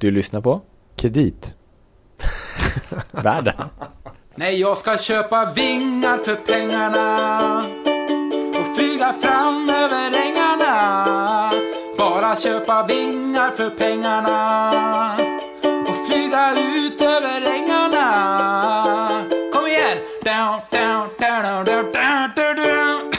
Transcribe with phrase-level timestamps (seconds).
[0.00, 0.60] Du lyssnar på
[0.96, 1.54] Kredit.
[3.10, 3.54] Världen.
[4.34, 7.18] Nej, jag ska köpa vingar för pengarna
[8.50, 11.52] och flyga fram över ängarna.
[11.98, 14.70] Bara köpa vingar för pengarna
[15.62, 18.04] och flyga ut över ängarna.
[19.52, 19.98] Kom igen!
[20.24, 23.12] Down, down, down, down, down, down, down.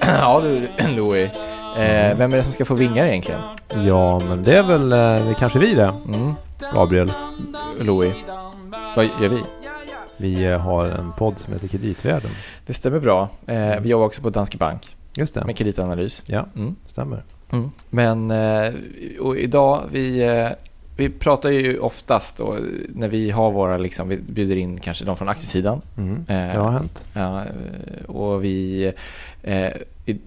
[0.00, 1.30] ja du, Louis.
[1.76, 3.40] Eh, vem är det som ska få vingar egentligen?
[3.86, 5.94] Ja, men det är väl eh, det är kanske vi det.
[6.08, 6.32] Mm.
[6.74, 7.12] Gabriel.
[7.80, 8.14] Louis.
[8.96, 9.38] Vad gör vi?
[10.16, 12.30] Vi eh, har en podd som heter Kreditvärlden.
[12.66, 13.28] Det stämmer bra.
[13.46, 15.44] Eh, vi jobbar också på Danske Bank Just det.
[15.44, 16.22] med kreditanalys.
[16.26, 16.76] Ja, Mm.
[16.86, 17.22] stämmer.
[17.52, 17.70] Mm.
[17.90, 18.72] Men eh,
[19.20, 20.48] och idag, vi, eh,
[20.96, 22.56] vi pratar ju oftast då,
[22.88, 25.80] när vi har våra, liksom, vi bjuder in kanske de från aktiesidan.
[25.96, 26.16] Mm.
[26.28, 27.04] Eh, Det har hänt.
[27.12, 27.42] Ja,
[28.06, 28.84] och vi...
[29.42, 29.68] Eh,
[30.06, 30.18] I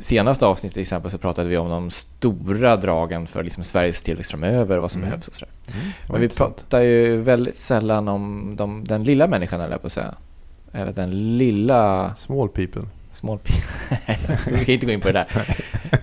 [0.00, 4.30] senaste avsnittet till exempel så pratade vi om de stora dragen för liksom Sveriges tillväxt
[4.30, 5.10] framöver och vad som Mm.
[5.10, 5.52] behövs och sådär.
[5.74, 5.92] Mm.
[6.08, 10.14] Men vi pratar ju väldigt sällan om de, den lilla människan, eller på att säga.
[10.72, 12.14] Eller den lilla...
[12.14, 12.82] Small people.
[13.10, 15.56] Small pe- Vi kan inte gå in på det där.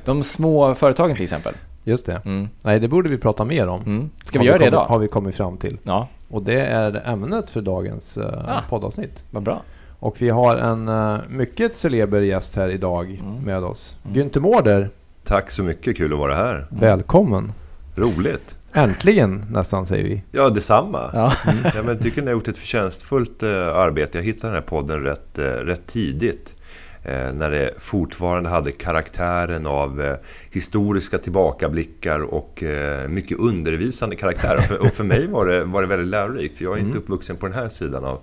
[0.05, 1.53] De små företagen till exempel.
[1.83, 2.22] Just det.
[2.25, 2.50] Mm.
[2.63, 3.81] Nej, det borde vi prata mer om.
[3.81, 4.09] Mm.
[4.23, 4.85] Ska Har vi göra det kommit, idag?
[4.85, 5.77] Har vi kommit fram till.
[5.83, 8.61] Ja, Och det är ämnet för dagens eh, Ah.
[8.69, 9.23] poddavsnitt.
[9.31, 9.61] vad bra.
[10.00, 13.44] Och vi har en eh, mycket celeber gäst här idag Mm.
[13.44, 13.95] med oss.
[14.06, 14.16] Mm.
[14.17, 14.90] Günther Mårder,
[15.23, 16.67] Tack så mycket, kul att vara här.
[16.70, 17.52] välkommen.
[17.95, 18.58] Roligt.
[18.73, 20.23] Äntligen nästan säger vi.
[20.31, 21.09] Ja, detsamma.
[21.14, 21.34] Ja.
[21.75, 24.18] Ja, men tycker ni har gjort ett förtjänstfullt eh, arbete.
[24.18, 26.56] Jag hittade den här podden rätt, eh, rätt tidigt.
[27.03, 30.16] Eh, när det fortfarande hade karaktären av eh,
[30.52, 34.58] historiska tillbakablickar och eh, mycket undervisande karaktär.
[34.58, 36.58] Och för, och för mig var det, var det väldigt lärorikt.
[36.58, 37.03] För jag är inte Mm.
[37.03, 38.20] uppvuxen på den här sidan av,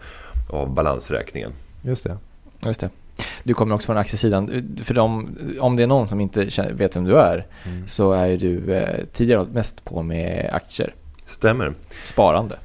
[0.51, 1.51] av balansräkningen.
[1.85, 2.17] Just det.
[2.61, 2.91] Just det.
[3.43, 4.77] Du kommer också från aktiesidan.
[4.85, 7.89] För de, om det är någon som inte vet vem du är Mm.
[7.89, 10.95] så är du eh, tidigare mest på med aktier.
[11.25, 11.73] Stämmer.
[12.05, 12.57] Sparande.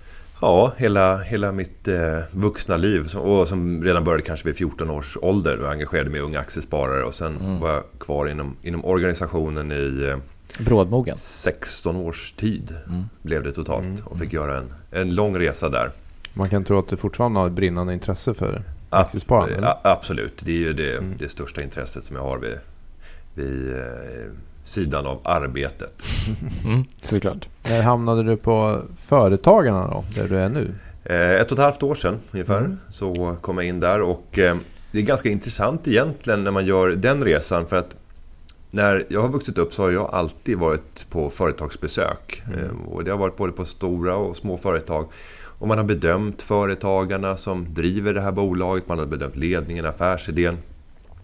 [0.41, 1.95] Ja, hela, hela mitt eh,
[2.31, 5.57] vuxna liv som, och som redan började kanske vid 14 års ålder.
[5.57, 7.59] Då jag engagerade mig i Unga Aktiesparare och sen Mm.
[7.59, 10.17] var jag kvar inom, inom organisationen i eh,
[10.65, 11.17] Brådmogen.
[11.17, 13.03] 16 års tid Mm.
[13.21, 14.01] blev det totalt Mm.
[14.05, 15.91] och fick göra en, en lång resa där.
[16.33, 19.59] Man kan tro att du fortfarande har ett brinnande intresse för aktiesparande.
[19.61, 21.13] Ja, absolut, det är ju det, Mm.
[21.19, 22.57] det största intresset som jag har vid,
[23.33, 23.83] vid eh,
[24.63, 26.03] sidan av arbetet.
[26.65, 27.47] Mm, såklart.
[27.69, 30.71] När hamnade du på Företagarna då, där du är nu?
[31.03, 32.77] Eh, ett och ett halvt år sedan ungefär Mm.
[32.89, 34.55] så kom jag in där och eh,
[34.91, 37.95] det är ganska intressant egentligen när man gör den resan för att
[38.71, 42.43] när jag har vuxit upp så har jag alltid varit på företagsbesök.
[42.47, 42.59] Mm.
[42.59, 45.07] Eh, och det har varit både på stora och små företag.
[45.59, 50.57] Och man har bedömt företagarna som driver det här bolaget, man har bedömt ledningen, affärsidén.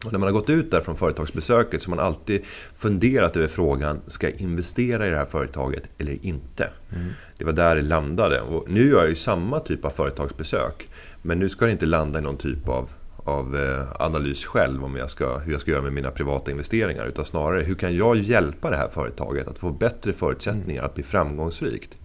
[0.06, 2.42] Och när man har gått ut där från företagsbesöket så har man alltid
[2.76, 6.70] funderat över frågan, ska jag investera i det här företaget eller inte?
[6.96, 7.10] Mm.
[7.38, 8.42] Det var där det landade.
[8.42, 10.90] Och nu gör jag ju samma typ av företagsbesök.
[11.22, 14.96] Men nu ska det inte landa i någon typ av, av eh, analys själv om
[14.96, 17.06] jag ska, hur jag ska göra med mina privata investeringar.
[17.06, 21.04] Utan snarare, hur kan jag hjälpa det här företaget att få bättre förutsättningar att bli
[21.04, 21.98] framgångsrikt?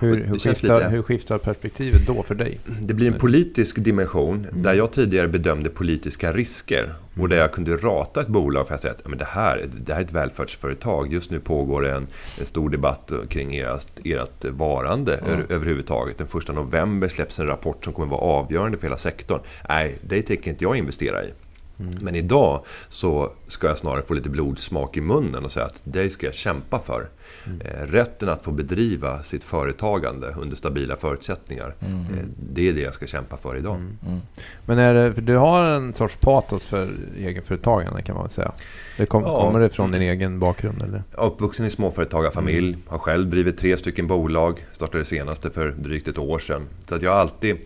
[0.00, 2.60] Hur, det hur, känns skiftar, lite- hur skiftar perspektivet då för dig?
[2.80, 4.62] Det blir en politisk dimension Mm.
[4.62, 6.92] där jag tidigare bedömde politiska risker.
[7.20, 9.66] Och där jag kunde rata ett bolag för att säga att "Ja, men det, här,
[9.84, 11.12] det här är ett välfärdsföretag.
[11.12, 12.06] Just nu pågår en,
[12.40, 16.18] en stor debatt kring ert, ert varande ö- överhuvudtaget.
[16.18, 19.40] Den första november släpps en rapport som kommer vara avgörande för hela sektorn.
[19.68, 21.28] Nej, det tänker inte jag investera i.
[21.80, 21.94] Mm.
[22.00, 26.10] Men idag så ska jag snarare få lite blodsmak i munnen och säga att det
[26.10, 27.08] ska jag kämpa för.
[27.46, 27.60] Mm.
[27.60, 31.74] Eh, Rätten att få bedriva sitt företagande under stabila förutsättningar.
[31.80, 32.00] Mm.
[32.00, 33.74] Eh, Det är det jag ska kämpa för idag.
[33.76, 33.98] Mm.
[34.06, 34.20] Mm.
[34.66, 38.52] Men är det, du har en sorts patos för egenföretagande kan man säga.
[38.96, 39.40] Det kom, Ja.
[39.40, 41.02] Kommer det från din egen bakgrund eller?
[41.14, 42.80] Jag är uppvuxen i småföretagarfamilj, Mm.
[42.86, 46.62] har själv drivit tre stycken bolag, startade det senaste för drygt ett år sedan.
[46.88, 47.56] Så att jag har alltid...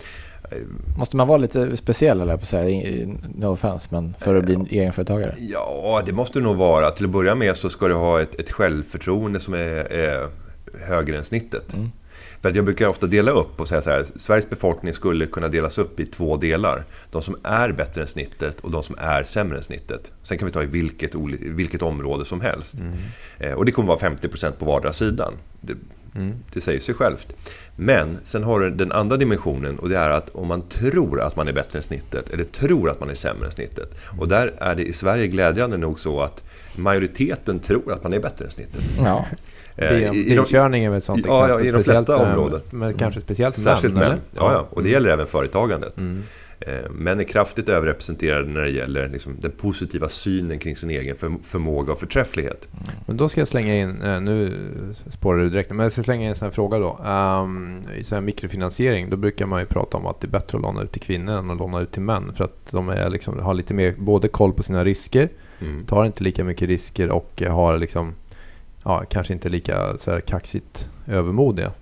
[0.51, 0.59] eh,
[0.99, 5.35] Måste man vara lite speciell eller på säga, no offense, men för att bli egenföretagare?
[5.39, 6.91] Ja, det måste det nog vara.
[6.91, 10.29] Till att börja med så ska du ha ett, ett självförtroende som är, är
[10.87, 11.75] högre än snittet.
[11.75, 11.91] Mm.
[12.45, 15.49] För att jag brukar ofta dela upp och säga så här, Sveriges befolkning skulle kunna
[15.49, 16.85] delas upp i två delar.
[17.11, 20.13] De som är bättre än snittet och de som är sämre än snittet.
[20.23, 22.75] Sen kan vi ta i vilket, vilket område som helst.
[22.75, 22.93] Mm.
[23.39, 25.35] Eh, och det kommer vara 50% på vardera sidan.
[25.61, 25.75] Det,
[26.17, 26.35] Mm.
[26.53, 27.37] det säger sig självt.
[27.77, 31.37] Men sen har du den andra dimensionen och det är att om man tror att
[31.37, 33.95] man är bättre än snittet eller tror att man är sämre än snittet.
[34.19, 36.43] Och där är det i Sverige glädjande nog så att
[36.77, 38.81] majoriteten tror att man är bättre än snittet.
[38.99, 39.27] Ja.
[39.77, 41.67] Eh, i- i de- Bilkörning är väl ett sånt Ja, ja, exempel.
[41.67, 42.61] i de speciellt, flesta eh, områden.
[42.71, 44.11] Men kanske speciellt Särskilt män, män.
[44.11, 44.21] eller?
[44.37, 46.01] Ja, ja, och det gäller även företagandet.
[46.01, 46.23] Mm.
[46.61, 51.17] Eh, Män är kraftigt överrepresenterade när det gäller liksom, den positiva synen kring sin egen
[51.17, 52.69] för, förmåga och förträfflighet.
[53.07, 54.59] Men då ska jag slänga in, eh, nu
[55.07, 56.99] spårar du direkt, men jag ska slänga in en sån här fråga då.
[57.45, 60.59] Um, I sån här mikrofinansiering, då brukar man ju prata om att det är bättre
[60.59, 62.33] att låna ut till kvinnor än att låna ut till män.
[62.35, 65.29] För att de är liksom, har lite mer, både koll på sina risker,
[65.61, 65.87] Mm.
[65.87, 68.15] tar inte lika mycket risker och har liksom,
[68.85, 71.73] ja, kanske inte lika så här kaxigt övermodiga.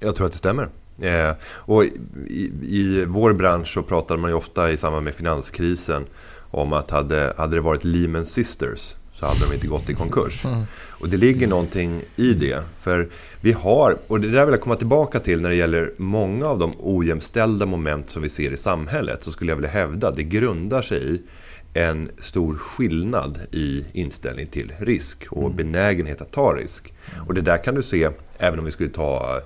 [0.00, 0.68] Jag tror att det stämmer.
[1.02, 6.06] Eh, och i, I vår bransch så pratar man ju ofta i samband med finanskrisen
[6.50, 10.44] om att hade, hade det varit Lehman Sisters så hade de inte gått i konkurs.
[10.44, 10.62] Mm.
[10.88, 12.62] Och det ligger någonting i det.
[12.76, 13.08] För
[13.40, 16.58] vi har, och det där vill jag komma tillbaka till när det gäller många av
[16.58, 19.24] de ojämställda moment som vi ser i samhället.
[19.24, 21.20] Så skulle jag vilja hävda att det grundar sig i
[21.74, 26.94] en stor skillnad i inställning till risk och benägenhet att ta risk.
[27.26, 29.40] Och det där kan du se även om vi skulle ta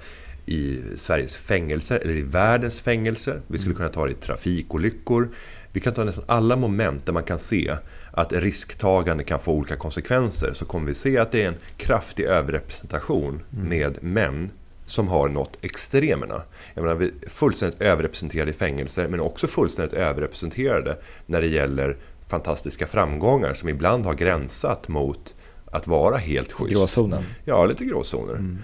[0.46, 3.40] i Sveriges fängelser eller i världens fängelser.
[3.46, 5.28] Vi skulle kunna ta det i trafikolyckor.
[5.72, 7.76] Vi kan ta nästan alla moment där man kan se
[8.12, 10.52] att risktagande kan få olika konsekvenser.
[10.52, 14.50] Så kommer vi se att det är en kraftig överrepresentation med män
[14.86, 16.42] som har nått extremerna.
[16.74, 21.96] Jag menar, vi är fullständigt överrepresenterade i fängelser men också fullständigt överrepresenterade när det gäller
[22.28, 25.34] fantastiska framgångar som ibland har gränsat mot
[25.74, 26.72] att vara helt schysst.
[26.72, 27.22] Gråzonen.
[27.44, 28.56] Ja, lite gråzoner.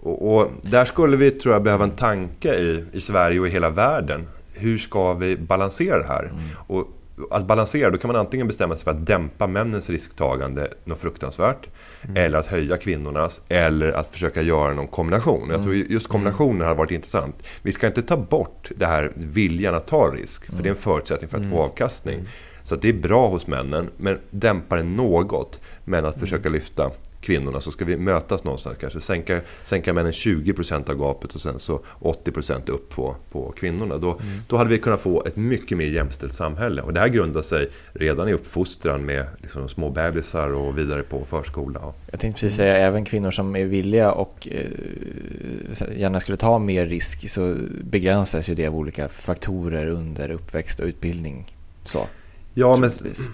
[0.00, 3.50] Och, och där skulle vi, tror jag, behöva en tanke i, i Sverige och i
[3.50, 4.26] hela världen.
[4.52, 6.32] Hur ska vi balansera det här?
[6.66, 6.88] Och
[7.30, 11.68] att balansera, då kan man antingen bestämma sig för att dämpa männens risktagande något fruktansvärt.
[12.14, 13.42] Eller att höja kvinnornas.
[13.48, 15.50] Eller att försöka göra någon kombination.
[15.50, 17.34] Jag tror just kombinationen har varit intressant.
[17.62, 20.46] Vi ska inte ta bort det här viljan att ta risk.
[20.46, 22.20] För det är en förutsättning för att få avkastning.
[22.64, 25.60] Så det är bra hos männen, men dämpa det något.
[25.84, 26.90] Men att försöka lyfta
[27.20, 29.00] kvinnorna så ska vi mötas någonstans kanske.
[29.00, 33.98] Sänka, sänka männen 20% av gapet och sen så 80% upp på, på kvinnorna.
[33.98, 36.82] Då, då hade vi kunnat få ett mycket mer jämställt samhälle.
[36.82, 41.24] Och det här grundar sig redan i uppfostran med liksom små bebisar och vidare på
[41.24, 41.80] förskola.
[42.10, 46.86] Jag tänkte precis säga även kvinnor som är villiga och eh, gärna skulle ta mer
[46.86, 51.46] risk så begränsas ju det av olika faktorer under uppväxt och utbildning.
[51.84, 52.06] Så,
[52.54, 52.90] Ja, men,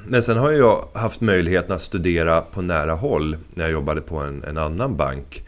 [0.06, 4.16] men sen har jag haft möjligheten att studera på nära håll när jag jobbade på
[4.18, 5.44] en, en annan bank.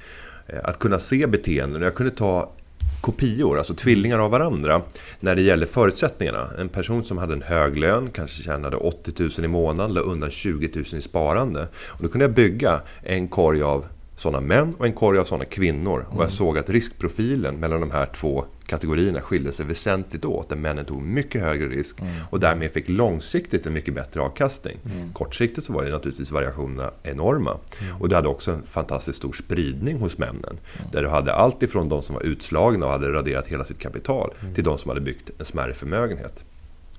[0.46, 1.82] Eh, Att kunna se beteenden.
[1.82, 2.52] Jag kunde ta
[3.00, 4.82] kopior, alltså tvillingar av varandra,
[5.20, 6.48] när det gäller förutsättningarna.
[6.58, 10.30] En person som hade en hög lön, kanske tjänade 80 000 i månaden, la undan
[10.30, 11.68] 20 000 i sparande.
[11.86, 13.84] Och då kunde jag bygga en korg av
[14.18, 16.06] sådana män och en korg av sådana kvinnor.
[16.10, 20.48] Och jag såg att riskprofilen mellan de här två kategorierna skilde sig väsentligt åt.
[20.48, 21.96] Där männen tog mycket högre risk
[22.30, 24.76] och därmed fick långsiktigt en mycket bättre avkastning.
[25.12, 27.56] Kortsiktigt så var det naturligtvis variationerna enorma.
[28.00, 30.58] Och du hade också en fantastiskt stor spridning hos männen.
[30.92, 34.30] Där du hade allt ifrån de som var utslagna och hade raderat hela sitt kapital
[34.54, 36.44] till de som hade byggt en smärre förmögenhet.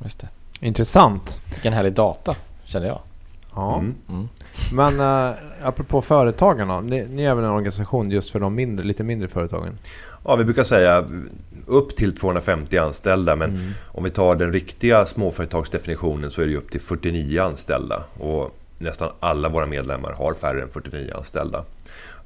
[0.04, 0.30] Just det.
[0.60, 1.42] Intressant.
[1.54, 2.36] Vilken härlig data,
[2.66, 3.02] kände jag.
[3.56, 3.84] Ja.
[4.72, 4.80] Mm.
[4.80, 4.98] Mm.
[4.98, 9.04] Men uh, apropå företagarna, ni, ni är väl en organisation just för de mindre, lite
[9.04, 9.78] mindre företagen?
[10.26, 11.06] Ja, vi brukar säga
[11.68, 13.36] upp till 250 anställda.
[13.36, 18.04] Men om vi tar den riktiga småföretagsdefinitionen så är det upp till 49 anställda.
[18.20, 21.64] Och nästan alla våra medlemmar har färre än 49 anställda.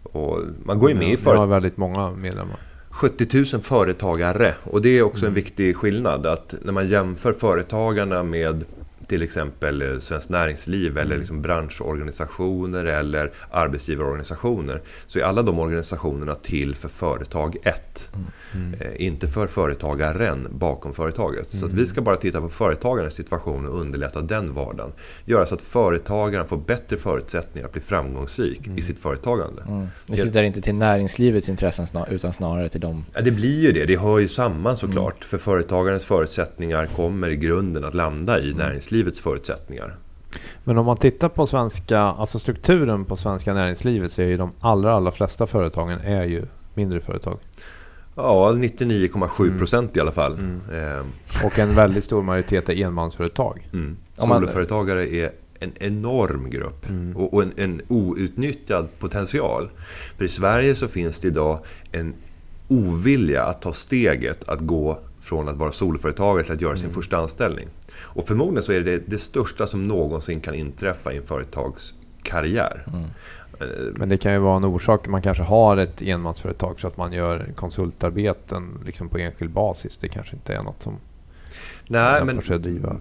[0.04, 2.58] Och man går ju med i Ni för har väldigt många medlemmar.
[2.90, 4.54] 70 000 företagare.
[4.64, 6.26] Och det är också en viktig skillnad.
[6.26, 8.66] Att när man jämför företagarna med
[9.14, 16.36] till exempel eh, Svenskt Näringsliv eller liksom branschorganisationer eller arbetsgivarorganisationer så är alla de organisationerna
[16.36, 18.10] till för företag 1.
[18.80, 21.48] Eh, inte för företagaren bakom företaget.
[21.48, 24.92] Så att vi ska bara titta på företagarens situation och underlätta den vardagen.
[25.26, 29.62] Göra så att företagaren får bättre förutsättningar att bli framgångsrik i sitt företagande.
[29.62, 29.88] Mm.
[30.06, 33.06] Ni tittar inte till näringslivets intressen utan snarare till dem.
[33.14, 33.86] Ja, det blir ju det.
[33.86, 35.24] Det hör ju samman såklart.
[35.24, 38.54] För företagarens förutsättningar kommer i grunden att landa i
[39.04, 39.96] näringslivets förutsättningar.
[40.64, 44.52] Men om man tittar på svenska, alltså strukturen på svenska näringslivet så är ju de
[44.60, 46.46] allra, allra flesta företagen är ju
[46.76, 47.40] mindre företag.
[48.16, 50.34] Ja, 99,7 procent i alla fall.
[50.72, 53.70] Eh, Och en väldigt stor majoritet är enmansföretag.
[53.74, 53.98] Mm.
[54.18, 59.70] Soloföretagare är en enorm grupp och, och en, en outnyttjad potential.
[60.18, 61.60] För i Sverige så finns det idag
[61.92, 62.14] en
[62.68, 67.18] ovilja att ta steget att gå från att vara soloföretagare till att göra sin första
[67.18, 67.68] anställning.
[67.96, 72.86] Och förmodligen så är det det största som någonsin kan inträffa i en företagskarriär.
[73.60, 75.08] Eh, Men det kan ju vara en orsak.
[75.08, 79.98] Man kanske har ett enmansföretag så att man gör konsultarbeten liksom på enskild basis.
[79.98, 80.98] Det kanske inte är något som
[81.88, 82.42] Nej, men,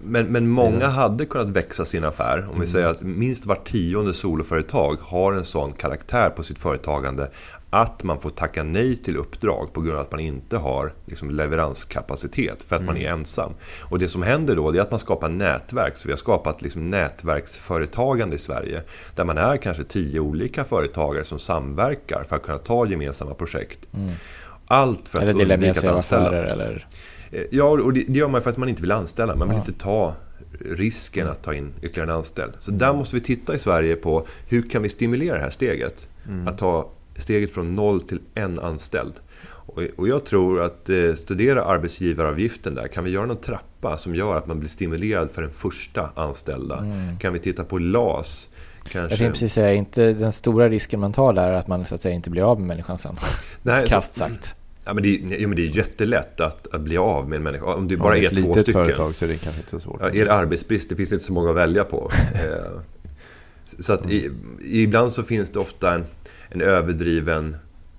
[0.03, 0.89] men, men många vidare.
[0.89, 2.45] hade kunnat växa sin affär.
[2.53, 7.29] Om vi säger att minst var tionde soloföretag har en sån karaktär på sitt företagande
[7.73, 11.31] att man får tacka nej till uppdrag på grund av att man inte har liksom,
[11.31, 12.93] leveranskapacitet för att mm.
[12.93, 13.53] man är ensam.
[13.81, 15.97] Och det som händer då är att man skapar nätverk.
[15.97, 18.81] Så vi har skapat liksom, nätverksföretagande i Sverige.
[19.15, 23.79] Där man är kanske tio olika företagare som samverkar för att kunna ta gemensamma projekt.
[23.93, 24.09] Mm.
[24.67, 26.27] Allt för att eller undvika att anställa.
[26.27, 26.87] Affärer, eller?
[27.31, 29.35] Eh, ja, och det, det gör man för att man inte vill anställa.
[29.35, 29.63] Man vill ja.
[29.67, 30.15] inte ta
[30.59, 32.53] risken att ta in ytterligare en anställd.
[32.59, 36.07] Så där måste vi titta i Sverige på hur kan vi stimulera det här steget?
[36.29, 36.47] Mm.
[36.47, 39.13] Att ta steget från noll till en anställd.
[39.95, 44.37] Och jag tror att eh, studera arbetsgivaravgiften där, kan vi göra någon trappa som gör
[44.37, 46.77] att man blir stimulerad för den första anställda?
[46.77, 47.17] Mm.
[47.19, 48.47] Kan vi titta på LAS?
[48.83, 48.99] Kanske...
[48.99, 51.95] Jag tänkte precis säga, inte den stora risken man tar där är att man så
[51.95, 53.15] att säga inte blir av med människan sen.
[53.61, 54.55] Nej, Kast sagt.
[54.85, 57.65] Ja, men det, ja, men det är jättelätt att, att bli av med en människa.
[57.65, 58.73] Om det bara ja, är två stycken.
[58.73, 59.97] företag så är det kanske inte så svårt.
[60.01, 62.11] Ja, är det arbetsbrist, det finns inte så många att välja på.
[62.33, 62.79] Eh,
[63.79, 66.05] så att i, ibland så finns det ofta en,
[66.53, 67.57] en överdriven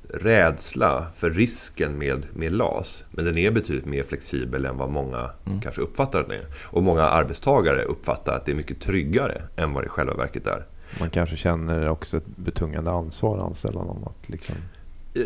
[0.08, 3.04] rädsla för risken med, med LAS.
[3.10, 5.60] Men den är betydligt mer flexibel än vad många mm.
[5.60, 6.46] kanske uppfattar den är.
[6.64, 10.46] Och många arbetstagare uppfattar att det är mycket tryggare än vad det i själva verket
[10.46, 10.64] är.
[11.00, 14.04] Man kanske känner också ett betungande ansvar att anställa någon.
[14.04, 14.54] Att liksom...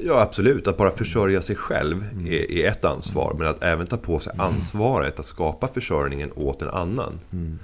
[0.04, 0.68] Ja, absolut.
[0.68, 2.26] Att bara försörja sig själv mm.
[2.26, 3.35] är, är, ett ansvar.
[3.38, 4.47] Men att även ta på sig mm.
[4.47, 7.20] ansvaret att skapa försörjningen åt en annan.
[7.32, 7.58] Mm.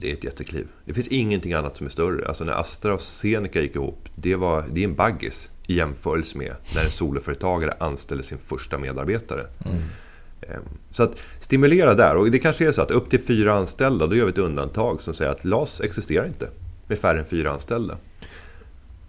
[0.00, 0.66] Det är ett jättekliv.
[0.84, 2.28] Det finns ingenting annat som är större.
[2.28, 6.38] Alltså när Astra och Zeneca gick ihop, det, var, det är en baggis i jämförelse
[6.38, 9.46] med när en soloföretagare anställer sin första medarbetare.
[9.64, 9.78] Mm.
[10.40, 12.16] Ehm, så att stimulera där.
[12.16, 15.02] Och det kanske är så att upp till fyra anställda, då gör vi ett undantag
[15.02, 16.48] som säger att LAS existerar inte
[16.86, 17.96] med färre än fyra anställda.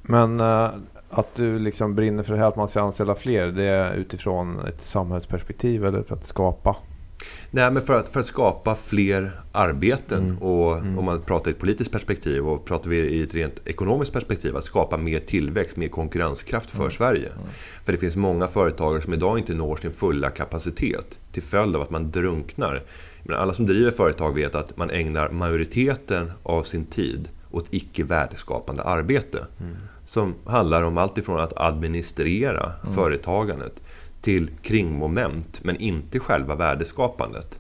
[0.01, 0.69] Men uh,
[1.10, 4.60] att du liksom brinner för det här att man ska anställa fler, det är utifrån
[4.60, 6.75] ett samhällsperspektiv eller för att skapa
[7.51, 10.24] Nej, men för att, för att skapa fler arbeten.
[10.24, 10.38] Mm.
[10.38, 11.00] Och mm.
[11.00, 14.56] om man pratar i ett politiskt perspektiv och pratar vi i ett rent ekonomiskt perspektiv.
[14.56, 16.91] Att skapa mer tillväxt, mer konkurrenskraft för mm.
[16.91, 17.25] Sverige.
[17.27, 17.48] Mm.
[17.86, 21.82] För det finns många företagare som idag inte når sin fulla kapacitet till följd av
[21.82, 22.84] att man drunknar.
[23.24, 28.03] Men alla som driver företag vet att man ägnar majoriteten av sin tid åt icke
[28.03, 29.46] värdeskapande arbete.
[29.60, 29.75] Mm.
[30.06, 32.96] Som handlar om allt ifrån att administrera mm.
[32.96, 33.82] företagandet
[34.21, 37.59] till kringmoment men inte själva värdeskapandet.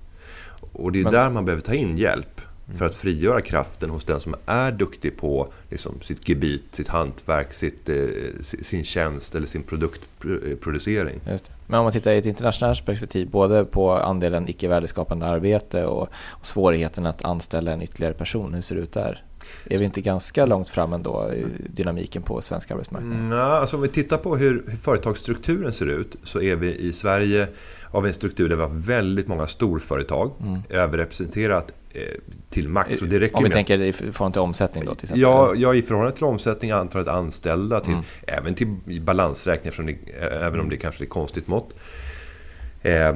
[0.71, 1.13] Och det är men...
[1.13, 2.41] där man behöver ta in hjälp
[2.77, 7.53] för att frigöra kraften hos den som är duktig på liksom, sitt gebit, sitt hantverk,
[7.53, 7.97] sitt, eh,
[8.41, 11.19] sin tjänst eller sin produktproducering.
[11.67, 16.09] Men om man tittar i ett internationellt perspektiv, både på andelen icke värdeskapande arbete och,
[16.27, 19.23] och svårigheten att anställa en ytterligare person, hur ser det ut där?
[19.65, 23.13] Är vi inte ganska långt fram ändå i dynamiken på svensk arbetsmarknad?
[23.13, 26.93] Mm, alltså om vi tittar på hur, hur företagsstrukturen ser ut så är vi i
[26.93, 27.47] Sverige
[27.91, 30.31] av en struktur där vi har väldigt många storföretag.
[30.41, 30.61] Mm.
[30.69, 32.01] Överrepresenterat eh,
[32.49, 33.01] till max.
[33.01, 34.95] Och det räcker om vi med, tänker i förhållande till omsättning då?
[34.95, 35.21] Till exempel.
[35.21, 38.05] ja, ja, i förhållande till omsättning, antalet anställda, till, mm.
[38.27, 41.73] även till balansräkning, även om det kanske är ett konstigt mått.
[42.81, 43.15] Eh,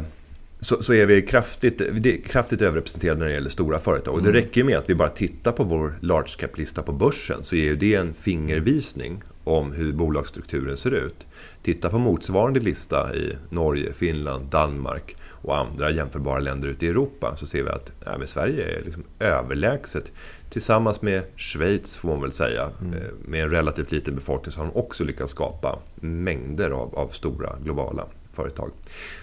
[0.63, 1.81] så, så är vi kraftigt,
[2.25, 4.13] kraftigt överrepresenterade när det gäller stora företag.
[4.13, 4.41] Och det mm.
[4.41, 7.95] räcker med att vi bara tittar på vår large cap-lista på börsen så är det
[7.95, 11.27] en fingervisning om hur bolagsstrukturen ser ut.
[11.61, 17.35] Titta på motsvarande lista i Norge, Finland, Danmark och andra jämförbara länder ute i Europa
[17.35, 20.11] så ser vi att ja, Sverige är liksom överlägset.
[20.49, 22.93] Tillsammans med Schweiz får man väl säga, mm.
[22.93, 27.07] Eh, med en relativt liten befolkning så har de också lyckats skapa mängder av, av
[27.07, 28.71] stora globala företag.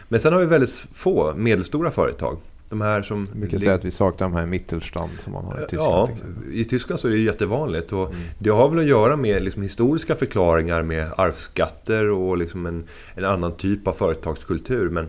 [0.09, 2.39] Men sen har vi väldigt få medelstora företag.
[2.71, 3.29] De här som...
[3.35, 6.11] Vi kan säga att vi saknar de här Mittelstand som man har i Tyskland.
[6.11, 7.93] Ja, i Tyskland så är det jättevanligt.
[7.93, 8.21] Och mm.
[8.39, 13.25] Det har väl att göra med liksom historiska förklaringar med arvsskatter och liksom en, en
[13.25, 14.91] annan typ av företagskultur.
[14.91, 15.09] Men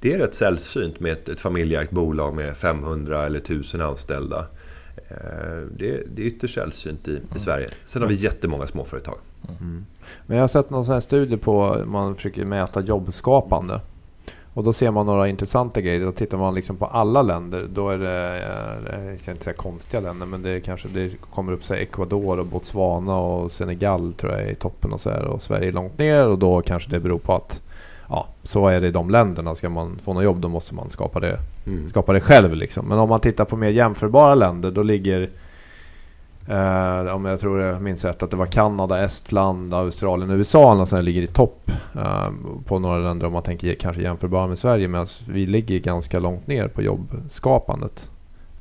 [0.00, 4.46] det är rätt sällsynt med ett, ett familjeägt bolag med 500 eller 1000 anställda.
[4.96, 7.22] Eh, det, det är ytterst sällsynt i, mm.
[7.36, 7.68] i Sverige.
[7.84, 9.18] Sen har vi jättemånga småföretag.
[9.60, 9.86] Mm.
[10.26, 13.80] Men jag har sett någon sån studie på man försöker mäta jobbskapande.
[14.58, 16.00] Och då ser man några intressanta grejer.
[16.00, 17.66] Då tittar man liksom på alla länder.
[17.74, 18.42] Då är det,
[19.10, 22.46] jag ska inte säga konstiga länder, men det, kanske, det kommer upp så Ecuador och
[22.46, 25.24] Botswana och Senegal tror jag är i toppen och så här.
[25.24, 27.62] Och Sverige är långt ner och då kanske det beror på att
[28.08, 29.54] ja, så är det i de länderna.
[29.54, 31.88] Ska man få något jobb då måste man skapa det, mm.
[31.88, 32.54] skapa det själv.
[32.54, 32.86] Liksom.
[32.86, 35.30] Men om man tittar på mer jämförbara länder då ligger
[36.50, 41.04] Uh, om jag tror jag minns rätt att det var Kanada, Estland, Australien, USA som
[41.04, 42.30] ligger i topp uh,
[42.66, 46.46] på några länder om man tänker kanske jämförbara med Sverige medan vi ligger ganska långt
[46.46, 48.08] ner på jobbskapandet.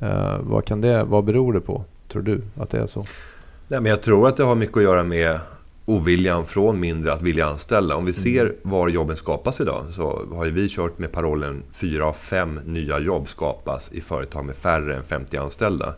[0.01, 3.05] Uh, vad, kan det, vad beror det på, tror du, att det är så?
[3.67, 5.39] Nej, men jag tror att det har mycket att göra med
[5.85, 7.95] oviljan från mindre att vilja anställa.
[7.95, 8.21] Om vi mm.
[8.21, 12.99] ser var jobben skapas idag så har vi kört med parollen 4 av 5 nya
[12.99, 15.93] jobb skapas i företag med färre än 50 anställda.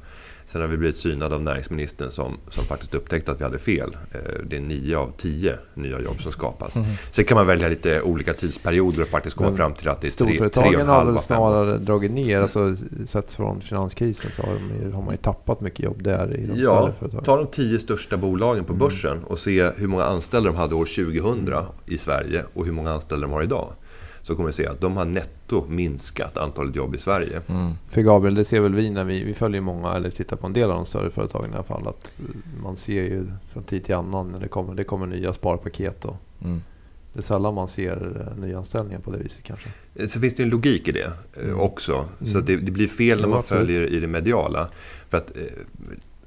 [0.51, 3.97] Sen har vi blivit synade av näringsministern som, som faktiskt upptäckte att vi hade fel.
[4.11, 6.75] Eh, det är nio av tio nya jobb som skapas.
[6.75, 6.89] Mm.
[7.11, 10.07] Sen kan man välja lite olika tidsperioder och faktiskt komma Men fram till att det
[10.07, 11.23] är tre, tre och en Storföretagen har väl av fem.
[11.23, 12.41] snarare dragit ner.
[12.41, 12.75] Alltså,
[13.05, 14.53] sett från finanskrisen så har,
[14.83, 17.23] de, har man ju tappat mycket jobb där i de Ja, företagen.
[17.23, 18.65] ta de tio största bolagen Mm.
[18.65, 22.71] på börsen och se hur många anställda de hade år 2000 i Sverige och hur
[22.71, 23.73] många anställda de har idag.
[24.29, 27.41] Så kommer vi se att de har netto minskat antalet jobb i Sverige.
[27.47, 27.73] Mm.
[27.89, 30.53] För Gabriel, det ser väl vi när vi, vi följer många, eller tittar på en
[30.53, 31.87] del av de större företagen i alla fall.
[31.87, 32.25] Att eh,
[32.63, 36.05] man ser ju från tid till annan när det kommer, det kommer nya sparpaket.
[36.05, 36.61] Och Mm.
[37.13, 39.69] det är sällan man ser eh, nyanställningar på det viset kanske.
[40.07, 41.59] Så finns det en logik i det eh, Mm.
[41.59, 42.05] också.
[42.19, 42.39] Så Mm.
[42.41, 44.67] att det, det blir fel när man följer i det mediala.
[45.09, 45.43] För att eh,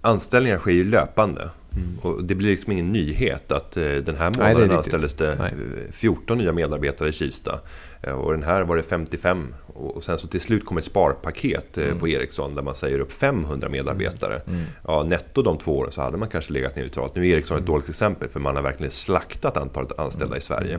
[0.00, 1.50] anställningar sker ju löpande.
[1.76, 1.98] Mm.
[2.02, 5.36] Och det blir liksom ingen nyhet att eh, den här Nej, det månaden anställdes det
[5.38, 5.52] Nej.
[5.86, 7.60] eh, 14 nya medarbetare i Kista.
[8.02, 9.54] Eh, Och den här var det 55.
[9.66, 11.98] Och sen så till slut kom ett sparpaket eh, Mm.
[11.98, 14.42] på Ericsson där man säger upp 500 medarbetare.
[14.46, 14.62] Mm.
[14.86, 17.14] Ja, netto de två åren så hade man kanske legat neutralt.
[17.14, 20.78] Nu är Ericsson ett dåligt exempel för man har verkligen slaktat antalet anställda i Sverige.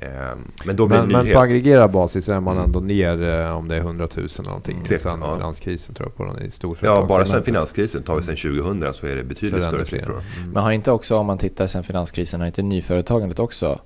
[0.00, 0.28] Mm.
[0.28, 2.64] Eh, Men då blir det Men, en men på aggregerad basis är man Mm.
[2.66, 4.82] ändå ner eh, om det är 100 000 eller någonting.
[4.86, 5.36] Tvek- sen ja.
[5.36, 7.02] finanskrisen tror jag på den i storföretag.
[7.02, 9.70] Ja, bara sen Sen- finanskrisen, tar vi sen 2000 så är det så betydligt är
[9.70, 10.22] det ännu större siffror.
[10.38, 10.50] Mm.
[10.52, 13.78] Men har inte också, om man tittar sen finanskrisen, har inte nyföretagandet också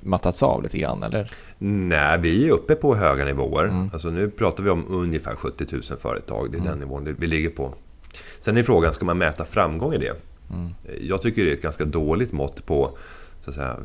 [0.00, 1.02] mattats av lite grann?
[1.02, 1.26] Eller?
[1.58, 3.64] Nej, vi är uppe på höga nivåer.
[3.64, 3.90] Mm.
[3.92, 6.50] Alltså nu pratar vi om ungefär 70 000 företag.
[6.50, 6.70] Det är Mm.
[6.70, 7.74] den nivån vi ligger på.
[8.38, 10.12] Sen är frågan, ska man mäta framgång i det?
[10.52, 10.70] Mm.
[11.00, 12.98] Jag tycker det är ett ganska dåligt mått på
[13.44, 13.76] så att säga,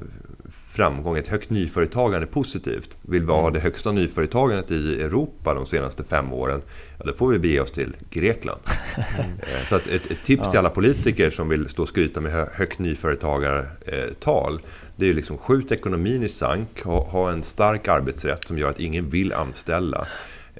[0.52, 1.18] framgång.
[1.18, 2.98] Ett högt nyföretagande är positivt.
[3.02, 3.54] Vill vi ha Mm.
[3.54, 6.62] det högsta nyföretagandet i Europa de senaste fem åren,
[6.98, 8.60] ja, då får vi bege oss till Grekland.
[8.98, 12.32] Eh, Så att ett, ett tips till alla politiker som vill stå och skryta med
[12.32, 14.62] hö- högt nyföretagartal,
[14.96, 18.70] det är ju liksom skjut ekonomin i sank, ha, ha en stark arbetsrätt som gör
[18.70, 20.08] att ingen vill anställa.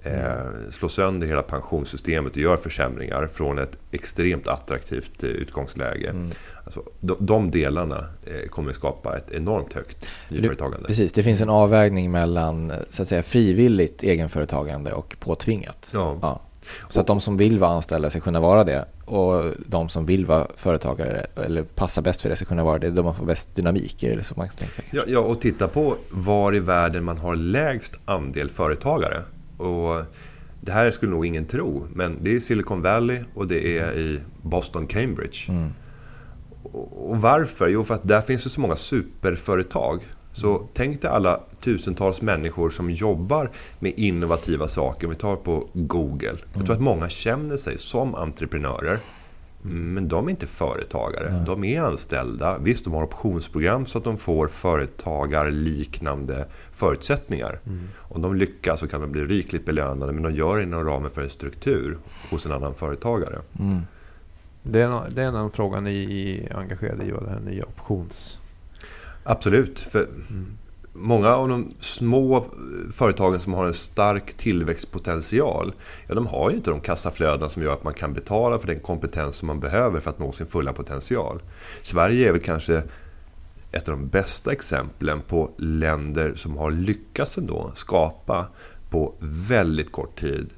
[0.04, 6.10] Eh, slå sönder hela pensionssystemet och gör försämringar från ett extremt attraktivt eh, utgångsläge.
[6.10, 6.30] Mm.
[6.64, 10.88] Alltså, de, de delarna eh, kommer skapa ett enormt högt nyföretagande.
[10.88, 15.92] Precis, det finns en avvägning mellan så att säga, frivilligt egenföretagande och påtvingat.
[15.94, 16.20] Ja.
[16.22, 16.42] Ja.
[16.90, 20.26] Så att de som vill vara anställda ska kunna vara det och de som vill
[20.26, 22.90] vara företagare eller passar bäst för det ska kunna vara det.
[22.90, 24.82] De man får bäst dynamik eller så man kan tänka.
[24.92, 29.24] Ja, ja, och titta på var i världen man har lägst andel företagare.
[29.60, 30.04] Och
[30.62, 34.20] det här skulle nog ingen tro, men det är Silicon Valley och det är i
[34.42, 35.38] Boston, Cambridge.
[35.48, 35.70] Mm.
[36.92, 37.68] Och varför?
[37.68, 40.02] Jo, för att där finns det så många superföretag.
[40.32, 45.08] Så tänk dig alla tusentals människor som jobbar med innovativa saker.
[45.08, 46.38] Om vi tar på Google.
[46.54, 49.00] Jag tror att många känner sig som entreprenörer.
[49.62, 51.44] Men de är inte företagare.
[51.46, 52.58] De är anställda.
[52.58, 57.60] Visst, de har optionsprogram så att de får företagarliknande förutsättningar.
[57.96, 60.14] Om de lyckas så kan de bli rikligt belönade.
[60.14, 61.98] Men de gör det inom ramen för en struktur
[62.30, 63.40] hos en annan företagare.
[63.60, 63.82] Mm.
[64.64, 67.64] Det är, en, det är en av frågan ni är engagerade i, det här nya
[67.64, 68.38] options...
[69.24, 69.80] Absolut.
[69.80, 70.58] För Mm.
[70.94, 72.44] Många av de små eh,
[72.92, 75.74] företagen som har en stark tillväxtpotential,
[76.08, 78.80] ja, de har ju inte de kassaflöden som gör att man kan betala för den
[78.80, 81.42] kompetens som man behöver för att nå sin fulla potential.
[81.82, 82.84] Sverige är väl kanske
[83.72, 88.48] ett av de bästa exemplen på länder som har lyckats ändå skapa
[88.90, 90.50] på väldigt kort tid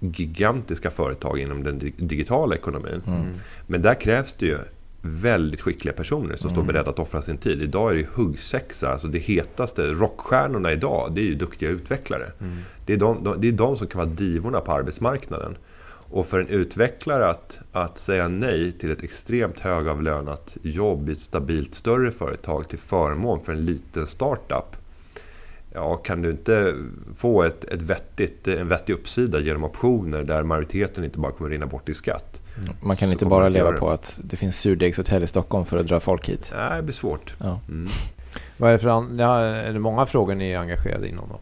[0.00, 3.02] gigantiska företag inom den di- digitala ekonomin.
[3.06, 3.32] Mm.
[3.66, 4.58] Men där krävs det ju
[5.02, 6.72] väldigt skickliga personer som står Mm.
[6.72, 7.62] beredda att offra sin tid.
[7.62, 9.82] Idag är det huggsexa, alltså det hetaste.
[9.86, 12.32] Rockstjärnorna idag, det är ju duktiga utvecklare.
[12.40, 12.58] Mm.
[12.86, 15.56] Det är de, de, det är de som kan vara divorna på arbetsmarknaden.
[16.12, 21.18] Och för en utvecklare att, att säga nej till ett extremt högavlönat jobb i ett
[21.20, 24.76] stabilt större företag till förmån för en liten startup.
[25.72, 26.74] Ja, kan du inte
[27.16, 31.66] få ett, ett vettigt, en vettig uppsida genom optioner där majoriteten inte bara kommer rinna
[31.66, 32.40] bort i skatt.
[32.82, 35.86] Man kan Så inte bara leva på att det finns surdegshotell i Stockholm för att
[35.86, 36.52] dra folk hit.
[36.56, 37.34] Nej, det blir svårt.
[37.38, 37.60] Ja.
[37.68, 37.88] Mm.
[38.56, 41.38] Vad är det för an- ja, är det många frågor ni är engagerade inom då?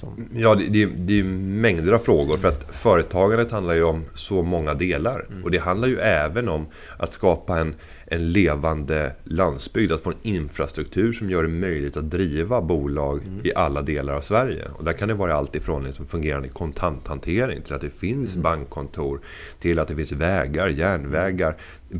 [0.00, 2.36] Som, Ja, det, det, det är mängder av frågor.
[2.36, 5.26] För att företagandet handlar ju om så många delar.
[5.44, 6.66] Och det handlar ju även om
[6.98, 7.74] att skapa en,
[8.10, 9.92] en levande landsbygd.
[9.92, 14.20] Att få en infrastruktur som gör det möjligt att driva bolag i alla delar av
[14.20, 14.64] Sverige.
[14.78, 19.20] Och där kan det vara allt ifrån liksom fungerande kontanthantering till att det finns bankkontor.
[19.60, 21.56] Till att det finns vägar, järnvägar,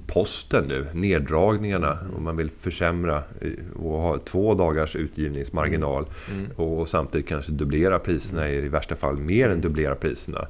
[0.06, 1.98] posten nu, neddragningarna.
[2.16, 6.06] Om man vill försämra eh, och ha två dagars utgivningsmarginal.
[6.32, 6.50] mm.
[6.50, 10.48] Och samtidigt kanske dubblera priserna, i värsta fall mer än dubblera priserna.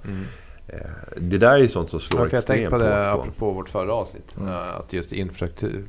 [0.68, 0.83] Mm.
[0.85, 3.20] Eh, Det där är sånt som slår tänkte extremt på det hårt på.
[3.20, 4.37] apropå vårt förra avsnitt.
[4.37, 4.48] Mm.
[4.48, 5.85] eh, Att just infrastruktur,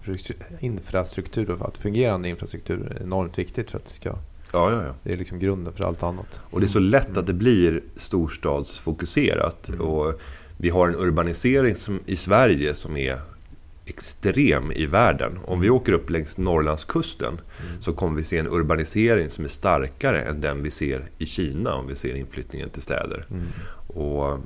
[0.60, 4.10] infrastruktur att fungerande infrastruktur är enormt viktigt för att det ska...
[4.54, 4.94] Ja, ja, ja.
[5.04, 6.40] Det är liksom grunden för allt annat.
[6.52, 9.70] Och det är så lätt att det blir storstadsfokuserat.
[9.70, 9.82] Mm.
[9.82, 10.22] Och
[10.58, 13.20] vi har en urbanisering som, i Sverige som är
[13.86, 15.40] extrem i världen.
[15.46, 17.82] Om vi åker upp längs Norrlandskusten Mm.
[17.82, 21.74] så kommer vi se en urbanisering som är starkare än den vi ser i Kina
[21.74, 23.26] om vi ser inflyttningen till städer.
[23.32, 23.44] Mm.
[23.88, 24.40] Och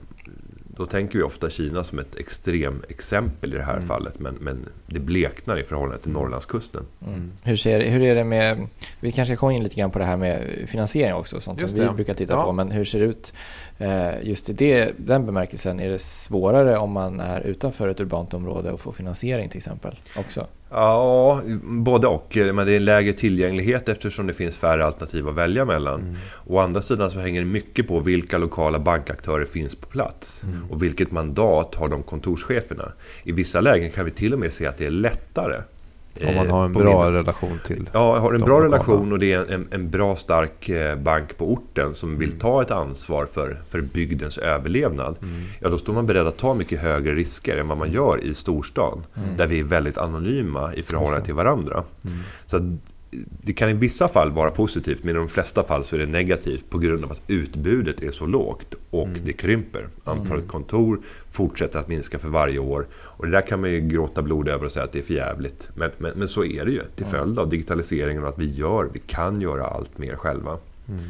[0.77, 3.87] då tänker vi ofta Kina som ett extremexempel i det här Mm.
[3.87, 4.19] fallet.
[4.19, 6.85] Men, men det bleknar i förhållande till Norrlandskusten.
[7.07, 7.31] Mm.
[7.43, 8.67] Hur, ser, hur är det med,
[8.99, 11.87] vi kanske kommer in lite grann på det här med finansiering också, sånt Just som
[11.87, 12.43] vi brukar titta Ja.
[12.43, 12.51] på.
[12.51, 13.33] Men hur ser det ut
[14.21, 15.79] just i det, den bemärkelsen?
[15.79, 19.99] Är det svårare om man är utanför ett urbant område och får finansiering till exempel?
[20.15, 20.47] Också?
[20.69, 22.37] Ja, både och.
[22.53, 26.01] Men det är lägre tillgänglighet eftersom det finns färre alternativ att välja mellan.
[26.01, 26.15] Mm.
[26.47, 30.43] Å andra sidan så hänger det mycket på vilka lokala bankaktörer finns på plats.
[30.43, 30.71] Mm.
[30.71, 32.91] Och vilket mandat har de kontorscheferna.
[33.23, 35.61] I vissa lägen kan vi till och med se att det är lättare.
[36.27, 37.89] Om man eh, har en bra mindre- relation till...
[37.93, 38.65] Ja, har en bra lokala.
[38.65, 42.19] relation och det är en, en bra stark eh, bank på orten som Mm.
[42.19, 45.17] vill ta ett ansvar för, för bygdens överlevnad.
[45.21, 45.41] Mm.
[45.59, 48.33] Ja, då står man beredd att ta mycket högre risker än vad man gör i
[48.33, 49.01] storstan.
[49.37, 51.83] Där vi är väldigt anonyma i förhållande till varandra.
[52.05, 52.17] Mm.
[52.45, 52.77] Så
[53.41, 56.05] det kan i vissa fall vara positivt, men i de flesta fall så är det
[56.05, 59.19] negativt på grund av att utbudet är så lågt och Mm.
[59.25, 59.87] det krymper.
[60.03, 60.99] Antalet kontor
[61.31, 62.87] fortsätter att minska för varje år.
[62.93, 65.13] Och det där kan man ju gråta blod över och säga att det är för
[65.13, 65.69] jävligt.
[65.75, 68.89] Men, men, men så är det ju till följd av digitaliseringen och att vi gör,
[68.93, 70.57] vi kan göra allt mer själva.
[70.89, 71.01] Mm.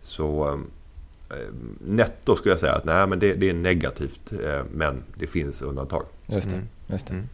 [0.00, 0.48] Så
[1.30, 1.36] eh,
[1.86, 5.62] netto skulle jag säga att nej, men det, det är negativt, eh, men det finns
[5.62, 6.02] undantag.
[6.26, 6.56] Just det.
[6.56, 6.68] Mm.
[6.86, 7.14] Just det.
[7.14, 7.26] Mm.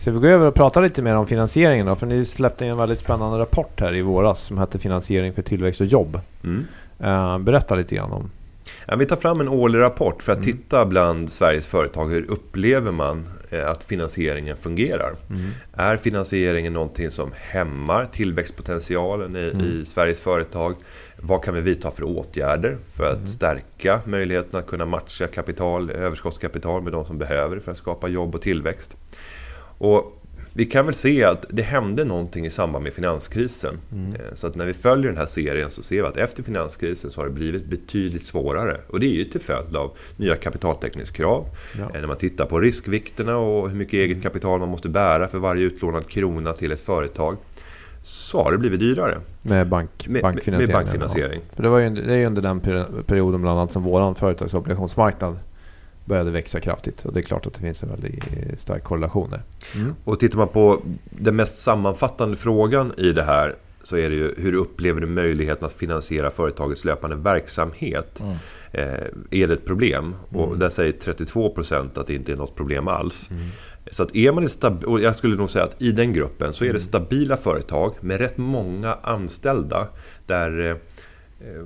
[0.00, 2.78] Så vi går över och pratar lite mer om finansieringen då, för ni släppte en
[2.78, 6.20] väldigt spännande rapport här i våras som hette Finansiering för tillväxt och jobb.
[6.44, 6.64] Mm.
[7.00, 8.30] Eh, berätta lite grann om...
[8.86, 10.52] Ja, vi tar fram en årlig rapport för att Mm.
[10.52, 12.08] titta bland Sveriges företag.
[12.08, 15.14] Hur upplever man eh, att finansieringen fungerar?
[15.30, 15.50] Mm.
[15.72, 19.66] Är finansieringen någonting som hämmar tillväxtpotentialen i, Mm.
[19.66, 20.74] i Sveriges företag?
[21.20, 23.26] Vad kan vi vidta för åtgärder för att Mm.
[23.26, 28.08] stärka möjligheten att kunna matcha kapital, överskottskapital med de som behöver det för att skapa
[28.08, 28.96] jobb och tillväxt?
[29.78, 30.14] Och
[30.52, 33.78] vi kan väl se att det hände någonting i samband med finanskrisen.
[33.92, 34.12] Mm.
[34.14, 37.10] Eh, Så att när vi följer den här serien så ser vi att efter finanskrisen
[37.10, 38.80] så har det blivit betydligt svårare.
[38.88, 41.44] Och det är ju till följd av nya kapitaltäckningskrav.
[41.78, 41.82] Ja.
[41.82, 41.94] Mm.
[41.94, 45.38] Eh, När man tittar på riskvikterna och hur mycket eget kapital man måste bära för
[45.38, 47.36] varje utlånad krona till ett företag.
[48.02, 50.72] Så har det blivit dyrare Med, bank, med, bankfinansiering.
[50.72, 51.40] med bankfinansiering.
[51.48, 51.54] Ja.
[51.56, 54.14] För det, var ju, det är ju under den peri- perioden bland annat som vår
[54.14, 55.38] företagsobligationsmarknad
[56.08, 57.04] började växa kraftigt.
[57.04, 58.24] Och det är klart att det finns en väldigt
[58.60, 59.42] stark korrelation där.
[59.74, 59.94] Mm.
[60.04, 64.34] Och tittar man på den mest sammanfattande frågan i det här så är det ju
[64.38, 68.20] hur upplever du möjligheten att finansiera företagets löpande verksamhet?
[68.20, 68.36] Mm.
[68.72, 70.14] Eh, är det ett problem?
[70.28, 70.58] Och Mm.
[70.58, 73.30] där säger 32% att det inte är något problem alls.
[73.30, 73.42] Mm.
[73.90, 76.64] Så att är man stab- och jag skulle nog säga att i den gruppen så
[76.64, 76.74] är Mm.
[76.74, 79.88] det stabila företag med rätt många anställda
[80.26, 80.70] där eh,
[81.48, 81.64] eh,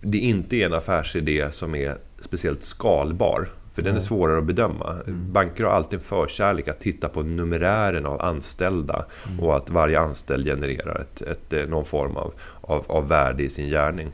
[0.00, 3.48] det inte är en affärsidé som är speciellt skalbar.
[3.78, 4.92] För den är svårare att bedöma.
[4.92, 5.32] Mm.
[5.32, 9.40] Banker har alltid en förkärlek att titta på numerären av anställda Mm.
[9.44, 13.48] och att varje anställd genererar ett, ett, eh, någon form av, av, av värde i
[13.48, 14.08] sin gärning.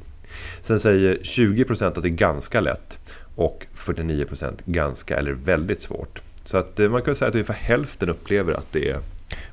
[0.60, 2.98] Sen säger 20% att det är ganska lätt
[3.34, 6.22] och 49% ganska eller väldigt svårt.
[6.44, 8.98] Så att eh, man kan säga att ungefär hälften upplever att det är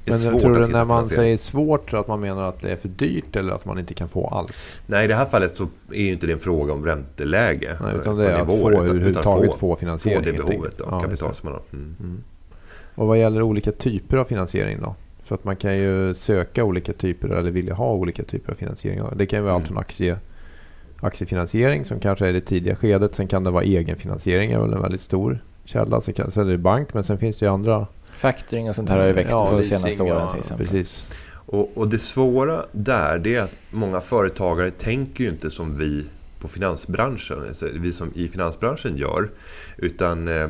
[0.05, 2.87] Men svårt tror du när man säger svårt att man menar att det är för
[2.87, 4.77] dyrt eller att man inte kan få alls?
[4.85, 7.77] Nej, i det här fallet så är ju inte det en fråga om ränteläge.
[7.81, 10.23] Nej, utan det är att nivåer, få överhuvudtaget få få, finansiering.
[10.23, 11.77] få det behovet av Ja, kapital som man har.
[11.79, 11.95] Mm.
[11.97, 12.03] det.
[12.03, 12.23] Mm.
[12.95, 14.95] Och vad gäller olika typer av finansiering då?
[15.23, 19.01] För att man kan ju söka olika typer eller vilja ha olika typer av finansiering.
[19.15, 19.67] Det kan ju vara allt Mm.
[19.67, 20.17] från aktie,
[20.99, 23.15] aktiefinansiering som kanske är det tidiga skedet.
[23.15, 26.01] Sen kan det vara egenfinansiering, är väl en väldigt stor källa.
[26.01, 27.87] Sen, kan, sen är det bank, men sen finns det ju andra.
[28.17, 30.67] Factoring och sånt här har ju växt på de senaste åren ja, till exempel.
[30.67, 31.03] Precis.
[31.45, 36.05] Och, och det svåra där det är att många företagare tänker ju inte som vi
[36.39, 39.29] på finansbranschen, alltså vi som i finansbranschen gör.
[39.77, 40.49] Utan eh,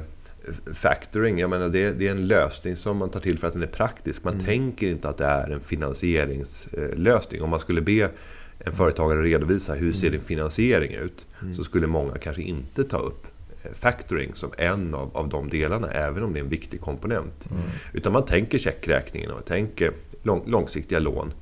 [0.74, 3.64] factoring, jag menar det, det är en lösning som man tar till för att den
[3.64, 4.24] är praktisk.
[4.24, 4.46] Man Mm.
[4.46, 7.42] tänker inte att det är en finansieringslösning.
[7.42, 8.10] Om man skulle be
[8.60, 10.12] en företagare redovisa hur ser Mm.
[10.12, 11.56] din finansiering ut Mm.
[11.56, 13.28] så skulle många kanske inte ta upp
[13.74, 17.48] factoring som en av, av de delarna, även om det är en viktig komponent.
[17.52, 17.64] Mm.
[17.94, 19.92] Utan man tänker checkräkningen och man tänker
[20.24, 21.34] lång, långsiktiga lån.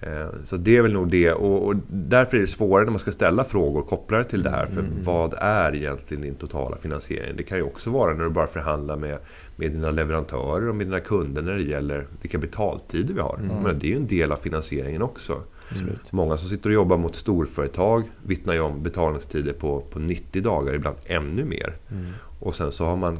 [0.00, 1.32] Eh, Så det är väl nog det.
[1.32, 4.66] Och, och därför är det svårare när man ska ställa frågor kopplade till det här.
[4.66, 4.92] För Mm.
[5.02, 7.36] vad är egentligen din totala finansiering?
[7.36, 9.18] Det kan ju också vara när du bara förhandlar med,
[9.56, 13.36] med dina leverantörer och med dina kunder när det gäller vilka betaltider vi har.
[13.42, 13.56] Mm.
[13.62, 15.42] Men det är ju en del av finansieringen också.
[15.70, 16.12] Absolut.
[16.12, 20.74] Många som sitter och jobbar mot storföretag vittnar ju om betalningstider på, på 90 dagar,
[20.74, 21.76] ibland ännu mer.
[21.90, 22.06] Mm.
[22.40, 23.18] Och sen så har man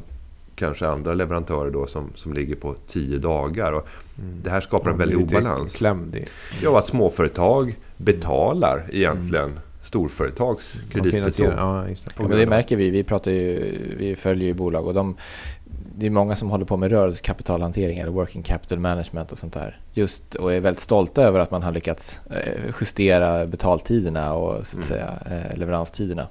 [0.56, 3.72] kanske andra leverantörer då som, som ligger på 10 dagar.
[3.72, 4.34] Och Mm.
[4.42, 5.76] det här skapar en väldig obalans.
[5.76, 6.24] Klämd i.
[6.62, 11.10] Ja, att småföretag betalar egentligen storföretags De kreditbehov.
[11.30, 11.56] finansierar-
[12.18, 12.36] Ja, det.
[12.36, 12.90] Det märker vi.
[12.90, 15.16] Vi, pratar ju, vi följer ju bolag och de,
[16.00, 19.80] det är många som håller på med rörelsekapitalhantering eller working capital management och sånt där.
[19.94, 24.78] Just och är väldigt stolta över att man har lyckats eh, justera betaltiderna och så
[24.80, 24.98] att Mm.
[25.00, 26.26] säga eh, leveranstiderna.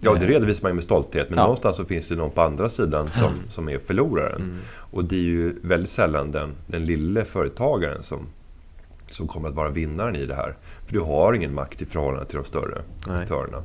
[0.00, 1.28] Ja, det redovisar man ju med stolthet.
[1.30, 1.42] Men Ja.
[1.44, 4.42] någonstans så finns det någon på andra sidan som, som är förloraren.
[4.42, 4.58] Mm.
[4.74, 8.26] Och det är ju väldigt sällan den, den lille företagaren som,
[9.14, 10.56] som kommer att vara vinnaren i det här.
[10.86, 13.22] För du har ingen makt i förhållande till de större Nej.
[13.22, 13.62] aktörerna.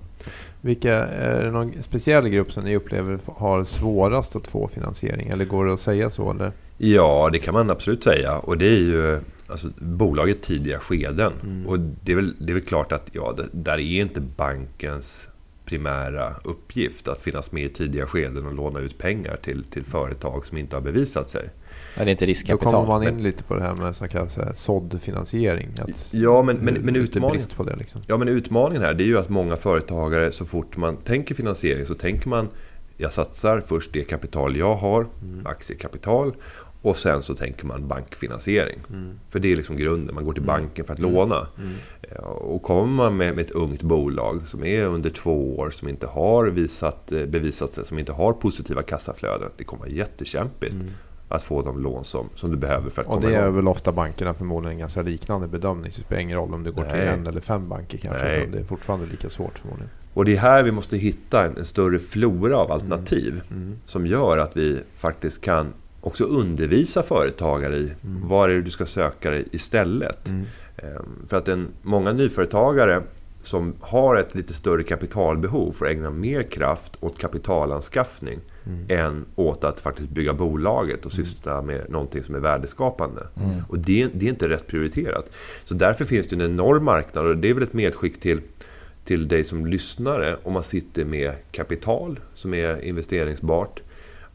[0.61, 5.27] Vilka, är det någon speciell grupp som ni upplever har svårast att få finansiering?
[5.27, 6.31] Eller går det att säga så?
[6.31, 6.51] Eller?
[6.77, 8.37] Ja, det kan man absolut säga.
[8.37, 11.33] Och det är ju alltså, bolaget tidiga skeden.
[11.43, 11.67] Mm.
[11.67, 15.27] Och det är, väl, det är väl klart att ja, det, där är inte bankens
[15.65, 20.45] primära uppgift att finnas med i tidiga skeden och låna ut pengar till, till företag
[20.45, 21.49] som inte har bevisat sig.
[21.97, 22.73] Ja, det är inte Då riskkapital.
[22.73, 25.69] kommer man in men- lite på det här med kallas såddfinansiering.
[25.81, 27.45] Att Ja, men, men, men utmaningen...
[27.55, 28.01] på det liksom.
[28.07, 31.85] Ja, men utmaningen här det är ju att många företagare så fort man tänker finansiering
[31.85, 32.47] så tänker man
[32.97, 35.45] jag satsar först det kapital jag har, Mm.
[35.45, 36.33] aktiekapital
[36.81, 38.79] och sen så tänker man bankfinansiering.
[38.89, 39.19] Mm.
[39.29, 40.55] För det är liksom grunden, man går till Mm.
[40.55, 41.11] banken för att Mm.
[41.13, 41.47] låna.
[41.57, 41.73] Mm.
[42.15, 45.87] Ja, Och kommer man med, med ett ungt bolag som är under två år, som
[45.87, 49.49] inte har visat, eh, bevisat sig, som inte har positiva kassaflöden.
[49.57, 50.87] Det kommer vara jättekämpigt Mm.
[51.29, 53.55] Att få de lån som, som du behöver för att Och komma det är igång.
[53.55, 55.91] väl ofta bankerna förmodligen en ganska liknande bedömning.
[55.91, 57.07] Så det spelar ingen roll om det går till Nej.
[57.07, 58.25] en eller fem banker kanske.
[58.25, 58.49] Nej.
[58.51, 59.89] Det är fortfarande lika svårt förmodligen.
[60.13, 63.41] Och det är här vi måste hitta en, en större flora av alternativ.
[63.51, 63.75] Mm.
[63.85, 68.27] som gör att vi faktiskt kan också undervisa företagare i Mm.
[68.27, 70.27] vad är det du ska söka dig istället.
[70.27, 70.45] Mm.
[70.77, 73.01] Ehm, För att en, många nyföretagare
[73.49, 78.85] som har ett lite större kapitalbehov får ägna mer kraft åt kapitalanskaffning Mm.
[78.89, 83.27] än åt att faktiskt bygga bolaget och syssla med någonting som är värdeskapande.
[83.35, 83.61] Mm.
[83.69, 85.31] Och det, det är inte rätt prioriterat.
[85.63, 88.41] Så därför finns det en enorm marknad och det är väl ett medskick till,
[89.05, 93.81] till dig som lyssnare om man sitter med kapital som är investeringsbart.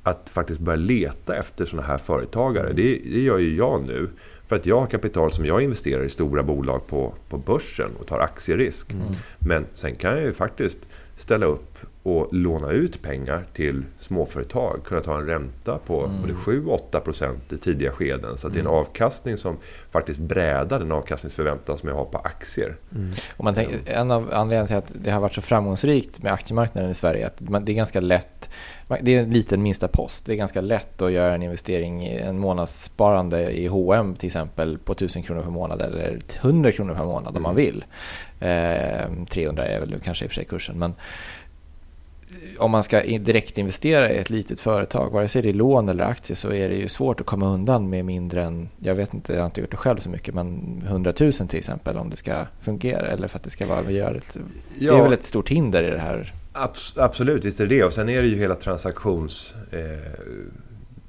[0.03, 2.72] Att faktiskt börja leta efter sådana här företagare.
[2.72, 4.09] Det, det gör ju jag nu.
[4.47, 8.07] För att jag har kapital som jag investerar i stora bolag på, på börsen och
[8.07, 8.93] tar aktierisk.
[8.93, 9.07] Mm.
[9.39, 10.79] Men sen kan jag ju faktiskt
[11.17, 14.81] ställa upp och låna ut pengar till småföretag.
[14.85, 16.21] Kunna ta en ränta på Mm.
[16.21, 18.37] både 7-8 procent i tidiga skeden.
[18.37, 18.79] Så att det är en Mm.
[18.81, 19.57] avkastning som
[19.90, 22.77] faktiskt brädar den avkastningsförväntan som jag har på aktier.
[22.95, 23.11] Mm.
[23.37, 26.90] Och man tänker, en av anledningarna till att det har varit så framgångsrikt med aktiemarknaden
[26.90, 28.51] i Sverige är att det är ganska lätt.
[29.01, 30.27] Det är en liten minsta post.
[30.27, 34.79] Det är ganska lätt att göra en investering i en månadssparande i H&M till exempel
[34.79, 37.64] på 1000 kronor per månad eller 100 kronor per månad om man Mm.
[37.64, 37.85] vill.
[38.40, 40.79] Eh, 300 är väl kanske i och för sig kursen.
[40.79, 40.95] Men
[42.59, 46.05] om man ska direkt investera i ett litet företag, vare sig det är lån eller
[46.05, 49.33] aktier, så är det ju svårt att komma undan med mindre än, jag vet inte,
[49.33, 52.16] jag har inte gjort det själv så mycket, men 100 000 till exempel om det
[52.16, 54.37] ska fungera eller för att det ska vara görligt.
[54.79, 56.35] Det är väl ett stort hinder i det här.
[56.53, 57.85] abs- absolut, visst är det det.
[57.85, 59.55] Och sen är det ju hela transaktions...
[59.70, 59.79] Eh,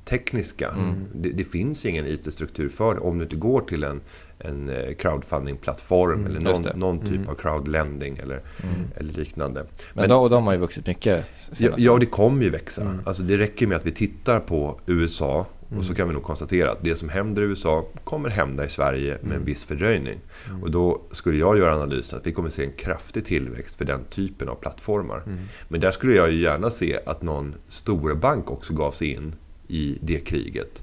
[0.06, 0.70] tekniska.
[0.70, 0.96] Mm.
[1.14, 4.02] Det, det finns ingen IT-struktur för det om du inte går till en,
[4.40, 7.30] en eh, crowdfunding-plattform Mm, eller någon, någon typ Mm.
[7.30, 8.76] av crowdlending eller, Mm.
[8.96, 9.60] eller liknande.
[9.94, 11.26] Men, Men- de, har ju vuxit mycket.
[11.58, 12.82] Ja, ja, det kommer ju växa.
[12.82, 13.00] Mm.
[13.06, 15.80] Alltså, det räcker med att vi tittar på USA Mm.
[15.80, 18.70] och så kan vi nog konstatera att det som händer i USA kommer hända i
[18.70, 19.46] Sverige med en Mm.
[19.46, 20.20] viss fördröjning.
[20.50, 20.64] Mm.
[20.64, 24.04] Och då skulle jag göra analysen att vi kommer se en kraftig tillväxt för den
[24.10, 25.24] typen av plattformar.
[25.26, 25.40] Mm.
[25.68, 29.36] Men där skulle jag ju gärna se att någon storbank också gav sig in
[29.68, 30.82] i det kriget.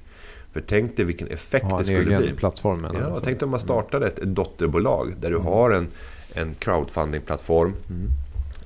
[0.52, 2.32] För tänk dig vilken effekt det skulle bli.
[2.32, 3.24] plattform Ja, alltså.
[3.24, 5.88] tänk dig om man startade ett, ett dotterbolag där du har en,
[6.32, 8.10] en crowdfunding-plattform Mm.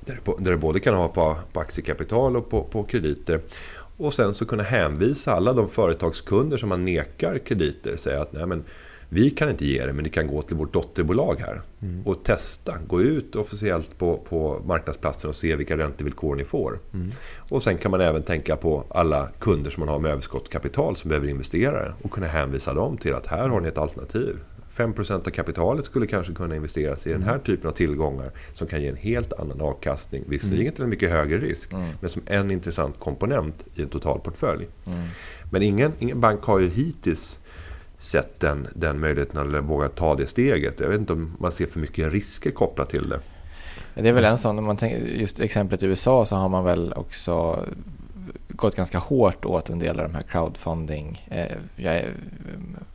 [0.00, 3.40] där du, där du både kan ha på, på aktiekapital och på, på krediter.
[3.96, 7.96] Och sen så kunna hänvisa alla de företagskunder som man nekar krediter.
[7.96, 8.64] Säga att Nej, men,
[9.08, 11.62] vi kan inte ge det, men ni kan gå till vårt dotterbolag här.
[11.82, 12.06] Mm.
[12.06, 12.78] Och testa.
[12.86, 16.78] Gå ut officiellt på, på marknadsplatsen och se vilka räntevillkor ni får.
[16.94, 17.10] Mm.
[17.48, 21.08] Och sen kan man även tänka på alla kunder som man har med överskottskapital som
[21.08, 24.36] behöver investera och kunna hänvisa dem till att här har ni ett alternativ.
[24.76, 28.82] 5% av kapitalet skulle kanske kunna investeras i den här typen av tillgångar som kan
[28.82, 30.24] ge en helt annan avkastning.
[30.28, 31.88] Visserligen till en mycket högre risk, Mm.
[32.00, 34.68] men som en intressant komponent i en totalportfölj.
[34.86, 34.98] Mm.
[35.50, 37.38] Men ingen, ingen bank har ju hittills
[37.98, 40.80] sett den, den möjligheten eller vågat ta det steget.
[40.80, 43.20] Jag vet inte om man ser för mycket risker kopplat till det.
[43.94, 46.64] Det är väl en sån, om man tänker, just exemplet i USA så har man
[46.64, 47.64] väl också
[48.56, 52.02] gått ganska hårt åt en del av de här crowdfunding, eh, jag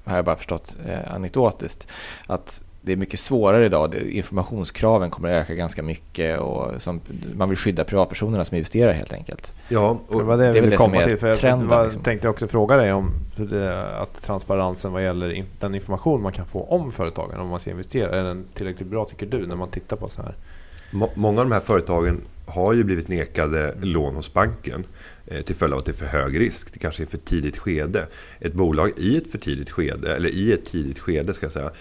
[0.04, 1.88] har jag bara förstått eh, anekdotiskt,
[2.28, 3.92] att det är mycket svårare idag.
[3.92, 7.02] Det- Informationskraven kommer att öka ganska mycket och som,
[7.36, 9.54] man vill skydda privatpersonerna som investerar helt enkelt.
[9.70, 11.18] Ja, Det och, var det det är jag väl det som komma är till.
[11.18, 12.02] För jag trenden, var, liksom.
[12.04, 16.64] tänkte också fråga dig om det, att transparensen vad gäller den information man kan få
[16.64, 18.20] om företagen om man ska investera.
[18.20, 20.36] Är den tillräckligt bra tycker du när man tittar på så här
[20.92, 24.86] Må- Många av de här företagen har ju blivit nekade lån hos banken
[25.46, 26.74] till följd av att det är för hög risk.
[26.74, 28.08] Det kanske är för tidigt skede.
[28.40, 31.72] Ett bolag i ett för tidigt skede, eller i ett tidigt skede ska jag säga,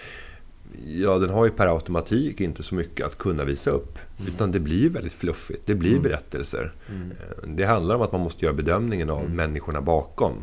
[0.85, 3.99] ja den har ju per automatik inte så mycket att kunna visa upp.
[4.27, 6.73] Utan det blir väldigt fluffigt, det blir berättelser.
[6.89, 10.33] Eh, Det handlar om att man måste göra bedömningen av människorna bakom.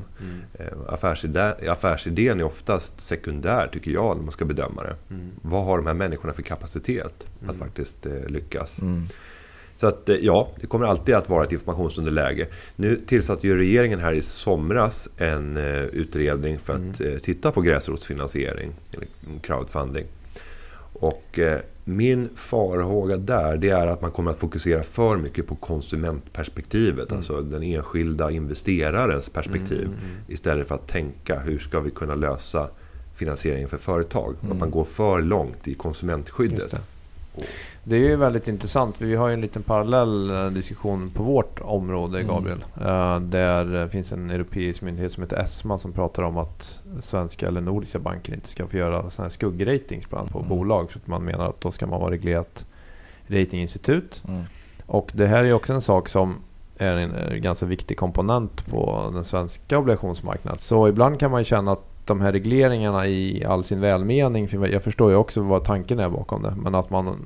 [0.55, 4.97] Eh, Affärsidé, affärsidén är oftast sekundär tycker jag när man ska bedöma det.
[5.43, 8.81] Vad har de här människorna för kapacitet att faktiskt eh, lyckas?
[9.79, 9.81] Mm.
[9.81, 12.47] Så att eh, ja, det kommer alltid att vara ett informationsunderläge.
[12.77, 17.61] Nu tillsatte ju regeringen här i somras en eh, utredning för att eh, titta på
[17.61, 19.07] gräsrotsfinansiering, eller
[19.43, 20.07] crowdfunding.
[21.01, 21.39] Och
[21.85, 27.41] min farhåga där, det är att man kommer att fokusera för mycket på konsumentperspektivet, alltså
[27.41, 29.89] den enskilda investerarens perspektiv.
[30.29, 32.69] Istället för att tänka, hur ska vi kunna lösa
[33.15, 34.35] finansieringen för företag?
[34.51, 36.81] Att man går för långt i konsumentskyddet.
[37.85, 37.97] Det.
[37.97, 39.01] Är ju väldigt intressant.
[39.01, 42.35] Vi har ju en liten parallell eh, diskussion på vårt område, Mm.
[42.35, 42.65] Gabriel.
[42.81, 47.49] Eh, Där det finns en europeisk myndighet som heter ESMA som pratar om att svenska
[47.49, 50.49] eller nordiska banker inte ska få göra såna här skuggratings bland annat på Mm.
[50.49, 50.91] bolag.
[50.91, 52.67] För att man menar att då ska man vara reglerat
[53.27, 54.23] ratinginstitut.
[54.29, 54.43] Mm.
[54.87, 56.37] Och det här är också en sak som
[56.79, 60.59] är en eh, ganska viktig komponent på den svenska obligationsmarknaden.
[60.59, 64.83] Så ibland kan man känna att de här regleringarna i all sin välmening, för jag
[64.83, 67.17] förstår ju också vad tanken är bakom det, men att man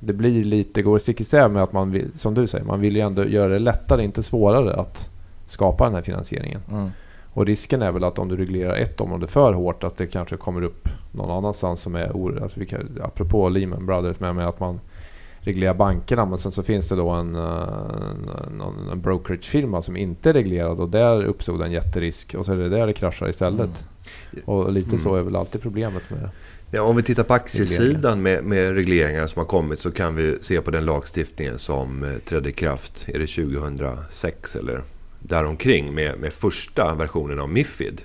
[0.00, 2.80] det blir lite, går stick i stäv med att man vill, som du säger, man
[2.80, 5.10] vill ju ändå göra det lättare, inte svårare att
[5.46, 6.60] skapa den här finansieringen.
[6.70, 6.90] Mm.
[7.32, 10.36] Och risken är väl att om du reglerar ett område för hårt att det kanske
[10.36, 12.42] kommer upp någon annanstans som är or...
[12.42, 14.80] Alltså vi kan, apropå Lehman Brothers med, med att man
[15.40, 17.42] reglerar bankerna men sen så finns det då en, eh,
[18.46, 18.60] en,
[18.92, 22.68] en, brokeragefirma som inte är reglerad och där uppstod en jätterisk och så är det
[22.68, 23.84] där det kraschar istället.
[24.44, 26.28] Och lite så är väl alltid problemet med
[26.72, 30.38] Ja, om vi tittar på aktiesidan med, med regleringar som har kommit så kan vi
[30.40, 34.82] se på den lagstiftningen som eh, trädde i kraft, är det 2006 eller
[35.22, 38.02] däromkring med, med första versionen av Mifid.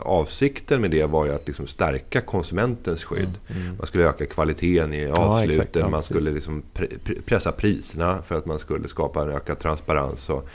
[0.00, 3.38] Avsikten med det var ju att liksom stärka konsumentens skydd.
[3.78, 5.76] Man skulle öka kvaliteten i avsluten, exakt.
[5.76, 10.30] Ja, man skulle liksom pre- pressa priserna för att man skulle skapa en ökad transparens.
[10.30, 10.48] Och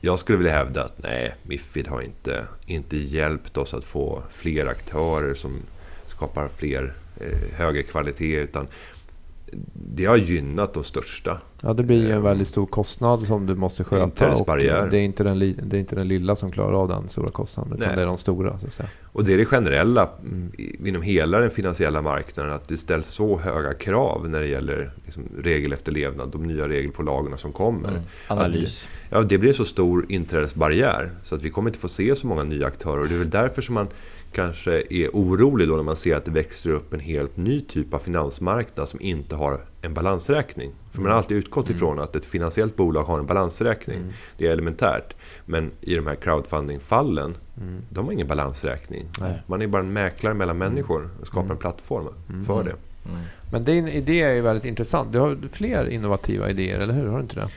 [0.00, 4.66] jag skulle vilja hävda att nej, Mifid har inte, inte hjälpt oss att få fler
[4.66, 5.60] aktörer som
[6.06, 8.36] skapar fler eh, högre kvalitet.
[8.36, 8.66] Utan
[9.74, 11.38] det har gynnat de största.
[11.62, 14.04] Ja, det blir ju en väldigt stor kostnad som du måste sköta.
[14.84, 17.28] Och det, är inte den, det är inte den lilla som klarar av den stora
[17.28, 17.72] kostnaden.
[17.72, 17.96] Utan Nej.
[17.96, 18.58] det är de stora.
[18.58, 18.88] Så att säga.
[19.12, 20.08] Och det är det generella
[20.58, 22.52] i- inom hela den finansiella marknaden.
[22.52, 26.28] Att det ställs så höga krav när det gäller liksom, regelefterlevnad.
[26.32, 27.88] De nya regelpålagorna som kommer.
[27.88, 28.02] Mm.
[28.28, 28.88] Analys.
[29.10, 32.26] Ja, det blir en så stor inträdesbarriär så att vi kommer inte få se så
[32.26, 33.00] många nya aktörer.
[33.00, 33.88] Och det är väl därför som man
[34.32, 37.94] kanske är orolig då när man ser att det växer upp en helt ny typ
[37.94, 40.70] av finansmarknad som inte har en balansräkning.
[40.90, 44.12] För man har alltid utgått ifrån att ett finansiellt bolag har en balansräkning.
[44.36, 45.14] Det är elementärt.
[45.44, 47.36] Men i de här crowdfunding-fallen,
[47.90, 49.06] de har ingen balansräkning.
[49.20, 49.42] Nej.
[49.46, 52.08] Man är bara en mäklare mellan människor och skapar en plattform
[52.46, 52.70] för det.
[52.70, 53.20] Mm.
[53.52, 55.12] Men din idé är ju väldigt intressant.
[55.12, 57.06] Du har fler innovativa idéer, eller hur?
[57.06, 57.48] Har du inte det?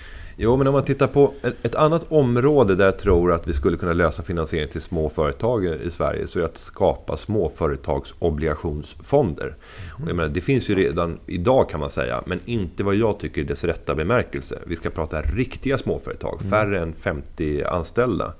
[0.43, 3.77] Jo, men om man tittar på ett, annat område där jag tror att vi skulle
[3.77, 9.55] kunna lösa finansiering till små företag i Sverige så är det att skapa småföretagsobligationsfonder.
[9.93, 13.19] Och jag menar, det finns ju redan idag kan man säga, men inte vad jag
[13.19, 14.59] tycker är dess rätta bemärkelse.
[14.65, 18.33] Vi ska prata riktiga småföretag, färre än 50 anställda.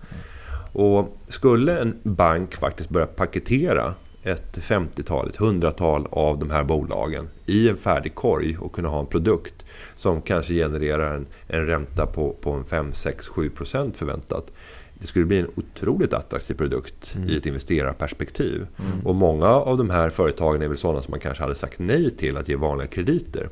[0.73, 7.29] Och skulle en bank faktiskt börja paketera ett 50-tal, ett 100-tal av de här bolagen
[7.45, 12.05] i en färdig korg och kunna ha en produkt som kanske genererar en, en ränta
[12.05, 14.51] på, på en 5, 6, 7 procent förväntat.
[15.01, 18.67] Det skulle bli en otroligt attraktiv produkt i ett investerarperspektiv.
[19.03, 22.11] Och många av de här företagen är väl sådana som man kanske hade sagt nej
[22.11, 23.49] till att ge vanliga krediter.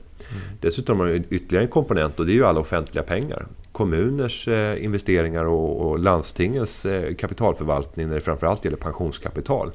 [0.62, 3.46] Dessutom har man ytterligare en komponent och det är ju alla offentliga pengar.
[3.72, 9.72] Kommuners eh, investeringar och, och landstingens eh, kapitalförvaltning när det framförallt gäller pensionskapital.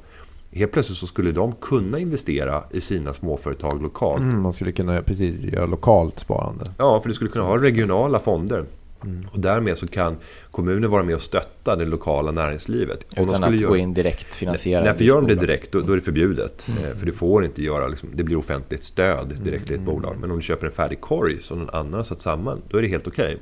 [0.54, 4.22] Helt plötsligt så skulle de kunna investera i sina småföretag lokalt.
[4.22, 6.64] Mm, man skulle kunna precis göra lokalt sparande.
[6.78, 8.64] Ja, för du skulle kunna ha regionala fonder.
[9.04, 9.20] Mm.
[9.32, 10.16] Och därmed så kan
[10.50, 13.04] kommunen vara med och stötta det lokala näringslivet.
[13.04, 15.34] Om de Utan skulle att göra- gå in direkt finansiera Nej, för gör de det
[15.34, 16.66] direkt då, då är det förbjudet.
[16.68, 20.16] Eh, För du får inte göra, liksom, det blir offentligt stöd direkt till ett bolag.
[20.20, 22.82] Men om du köper en färdig korg som någon annan har satt samman, då är
[22.82, 23.38] det helt okej.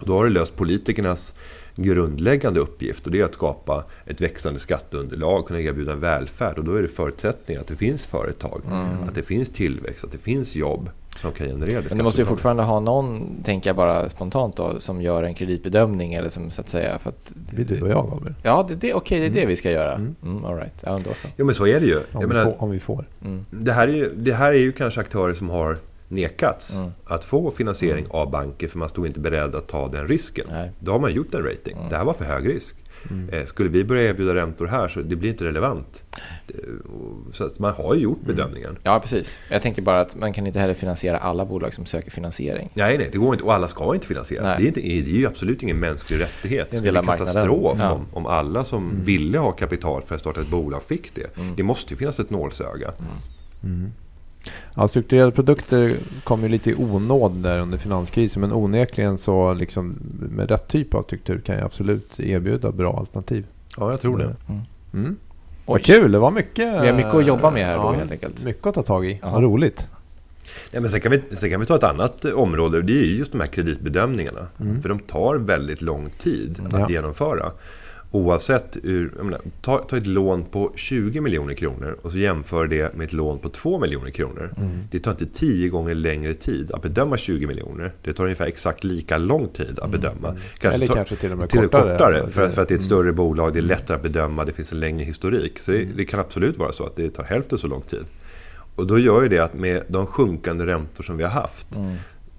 [0.00, 1.34] Och Då har du löst politikernas
[1.82, 6.58] grundläggande uppgift och det är att skapa ett växande skatteunderlag, kunna erbjuda en välfärd.
[6.58, 8.62] Och då är det förutsättningar att det finns företag,
[9.08, 12.20] att det finns tillväxt, att det finns jobb som kan generera det Men du måste
[12.20, 16.50] ju fortfarande ha någon, tänker jag bara spontant då, som gör en kreditbedömning eller som
[16.50, 17.32] så att säga för att...
[17.34, 18.34] Det blir du och jag, Gabriel.
[18.42, 19.94] Ja, det, det, okej, det är det vi ska göra.
[19.94, 20.72] Mm, all right.
[20.80, 21.28] Ja, då så.
[21.36, 21.96] Jo men så är det ju.
[21.96, 23.04] Om, Jag vi menar, får, om vi får.
[23.24, 23.46] Mm.
[23.50, 26.90] det, här är ju, det här är ju kanske aktörer som har nekats Mm.
[27.04, 30.46] att få finansiering av banker för man stod inte beredd att ta den risken.
[30.50, 30.70] Nej.
[30.80, 31.76] Då har man gjort en rating.
[31.76, 31.88] Mm.
[31.88, 32.76] Det här var för hög risk.
[33.32, 36.04] Eh, skulle vi börja erbjuda räntor här så det blir inte relevant.
[37.32, 38.78] Så att man har ju gjort bedömningen.
[38.82, 39.38] Ja, precis.
[39.50, 42.70] Jag tänker bara att man kan inte heller finansiera alla bolag som söker finansiering.
[42.74, 43.44] Nej, nej, det går inte.
[43.44, 44.44] Och alla ska inte finansieras.
[44.44, 44.56] Nej.
[44.58, 46.70] Det är, inte, det är ju absolut ingen mänsklig rättighet.
[46.70, 47.92] Det är en Det del skulle bli katastrof Ja.
[47.92, 51.36] om, om alla som ville ha kapital för att starta ett bolag fick det.
[51.36, 51.56] Mm.
[51.56, 52.92] Det måste ju finnas ett nålsöga.
[54.48, 54.82] Mm.
[54.82, 55.94] Ja, strukturerade produkter
[56.24, 58.40] kom ju lite i onåd där under finanskrisen.
[58.40, 59.96] Men onekligen så liksom
[60.30, 63.46] med rätt typ av struktur kan jag absolut erbjuda bra alternativ.
[63.76, 64.24] Ja, jag tror det.
[64.48, 64.60] Mm.
[64.94, 65.16] Mm.
[65.66, 65.72] Oj.
[65.72, 66.82] Vad kul, det var mycket.
[66.82, 68.44] Vi har mycket att jobba med här då, helt enkelt.
[68.44, 69.18] Mycket att ta tag i.
[69.22, 69.30] Ja.
[69.32, 69.88] Vad roligt.
[70.70, 72.82] Ja, men sen, kan vi, sen kan vi ta ett annat område.
[72.82, 74.46] Det är ju just de här kreditbedömningarna.
[74.60, 74.82] Mm.
[74.82, 76.74] För de tar väldigt lång tid Mm.
[76.74, 76.94] att Ja.
[76.96, 77.52] genomföra.
[78.10, 82.66] Oavsett ur, jag menar, ta, ta ett lån på 20 miljoner kronor och så jämför
[82.66, 84.54] det med ett lån på 2 miljoner kronor.
[84.56, 84.70] Mm.
[84.90, 87.92] Det tar inte 10 gånger längre tid att bedöma 20 miljoner.
[88.02, 90.28] Det tar ungefär exakt lika lång tid att bedöma.
[90.28, 90.40] Mm.
[90.74, 91.92] Eller tar- kanske till och med till kortare.
[91.98, 92.28] kortare.
[92.28, 92.98] för, att- för att det är ett Mm.
[93.02, 95.58] större bolag, det är lättare att bedöma, det finns en längre historik.
[95.58, 95.96] Så det, Mm.
[95.96, 98.04] det kan absolut vara så att det tar hälften så lång tid.
[98.76, 101.94] Och då gör ju det att med de sjunkande räntor som vi har haft Mm.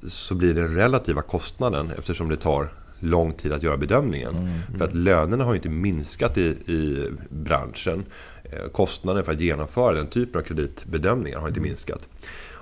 [0.07, 2.67] så blir den relativa kostnaden, eftersom det tar
[3.00, 4.36] lång tid att göra bedömningen.
[4.38, 4.78] Mm.
[4.78, 8.06] För att lönerna har ju inte minskat i, i branschen.
[8.43, 12.02] Eh, Kostnaden för att genomföra den typen av kreditbedömningar har inte minskat.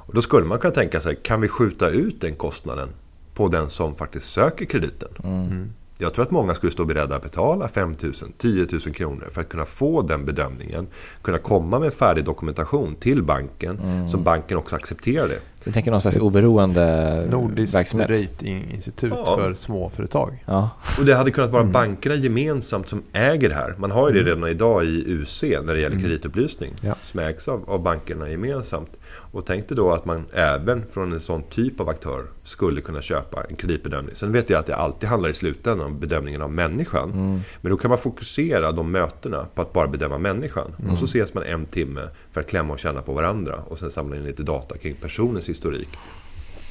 [0.07, 2.89] Och då skulle man kunna tänka sig, kan vi skjuta ut den kostnaden
[3.33, 5.09] på den som faktiskt söker krediten?
[5.23, 5.69] Mm.
[5.97, 9.41] Jag tror att många skulle stå beredda att betala 5 000, 10 000 kronor för
[9.41, 10.87] att kunna få den bedömningen.
[11.21, 14.09] Kunna komma med färdig dokumentation till banken Mm.
[14.09, 15.39] som banken också accepterar det.
[15.67, 18.09] Jag tänker någon slags oberoende Nordiskt verksamhet.
[18.09, 19.37] ratinginstitut Ja.
[19.37, 20.43] för småföretag.
[20.45, 20.69] Ja.
[20.99, 21.73] Och det hade kunnat vara Mm.
[21.73, 23.75] bankerna gemensamt som äger det här.
[23.77, 26.01] Man har ju det redan idag i UC när det gäller Mm.
[26.03, 26.73] kreditupplysning.
[26.81, 26.95] Ja.
[27.03, 28.89] Som ägs av, av bankerna gemensamt.
[29.09, 33.43] Och tänkte då att man även från en sån typ av aktör skulle kunna köpa
[33.49, 34.15] en kreditbedömning.
[34.15, 37.11] Sen vet jag att det alltid handlar i slutändan om bedömningen av människan.
[37.11, 37.41] Mm.
[37.61, 40.75] Men då kan man fokusera de mötena på att bara bedöma människan.
[40.79, 40.91] Mm.
[40.91, 43.59] Och så ses man en timme för att klämma och känna på varandra.
[43.67, 45.89] Och sen samla in lite data kring personens historik.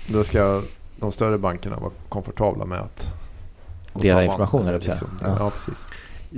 [0.08, 0.62] Då ska
[1.00, 3.12] de större bankerna vara komfortabla med att
[4.00, 5.08] Dela information, Liksom.
[5.22, 5.36] Ja.
[5.38, 5.50] Ja.
[5.50, 5.84] precis.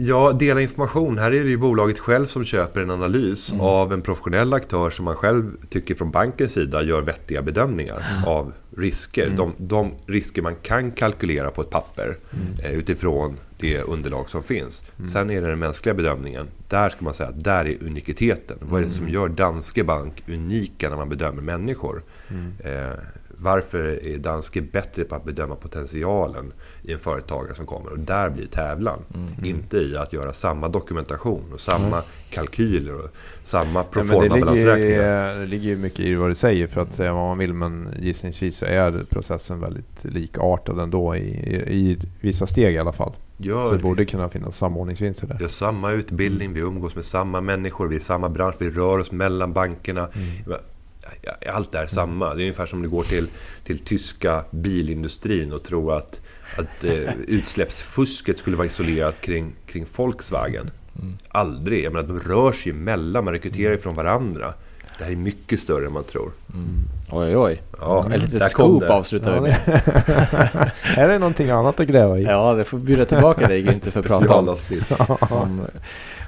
[0.00, 1.18] Ja, dela information.
[1.18, 3.60] Här är det ju bolaget själv som köper en analys Mm.
[3.60, 8.52] av en professionell aktör som man själv tycker från bankens sida gör vettiga bedömningar av
[8.76, 9.26] risker.
[9.26, 9.36] Mm.
[9.36, 12.16] De, de risker man kan kalkylera på ett papper
[12.62, 14.84] eh, utifrån det underlag som finns.
[14.98, 15.10] Mm.
[15.10, 16.46] Sen är det den mänskliga bedömningen.
[16.68, 18.58] Där ska man säga att där är unikiteten.
[18.60, 22.02] Vad är det som gör Danske Bank unika när man bedömer människor?
[22.28, 22.52] Mm.
[22.64, 22.98] Eh,
[23.40, 26.52] varför är Danske bättre på att bedöma potentialen
[26.88, 27.90] i en företagare som kommer?
[27.92, 28.98] Och där blir tävlan.
[29.14, 29.44] Mm.
[29.56, 33.10] Inte i att göra samma dokumentation och samma kalkyler och
[33.42, 35.34] samma Ja, det, proforma balansräkningar.
[35.34, 37.88] det ligger ju mycket i vad du säger för att säga vad man vill men
[37.98, 43.12] gissningsvis så är processen väldigt likartad ändå i, i, i vissa steg i alla fall.
[43.36, 45.36] Så Gör, det borde kunna finnas samordningsvinster där.
[45.38, 48.70] vi har samma utbildning, vi umgås med samma människor, vi är i samma bransch, vi
[48.70, 50.08] rör oss mellan bankerna.
[50.14, 50.60] Mm.
[51.22, 52.26] Ja, Allt är samma.
[52.34, 53.26] Det är ungefär som det går till,
[53.64, 56.20] till tyska bilindustrin och tror att,
[56.58, 60.70] att eh, utsläppsfusket skulle vara isolerat kring, kring Volkswagen.
[60.98, 61.18] Mm.
[61.28, 61.84] Aldrig.
[61.84, 64.54] Jag menar, de rör sig emellan, man rekryterar ifrån varandra.
[64.98, 66.30] Det här är mycket större än man tror.
[66.54, 66.68] Mm.
[67.10, 67.62] Oj, oj.
[67.80, 68.92] Ja, Ett litet scoop det.
[68.92, 70.70] avslutar vi Ja, med.
[70.96, 72.22] är det någonting annat att gräva i?
[72.22, 74.48] Ja, det får bjuda tillbaka dig Günther för att prata om,
[75.30, 75.60] om,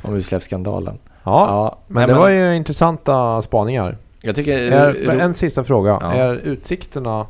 [0.03, 0.99] om utsläppsskandalen.
[1.25, 3.97] Ja, men nej, det var ju intressanta spaningar.
[4.23, 4.73] Jag tycker...
[4.73, 5.99] Är, en sista fråga.
[6.01, 6.13] Ja.
[6.13, 7.27] Är utsikterna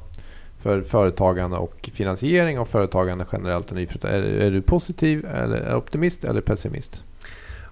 [0.62, 6.24] för företagande och finansiering av företagande generellt och nyföretagande, är, är du positiv, eller optimist
[6.24, 7.02] eller pessimist?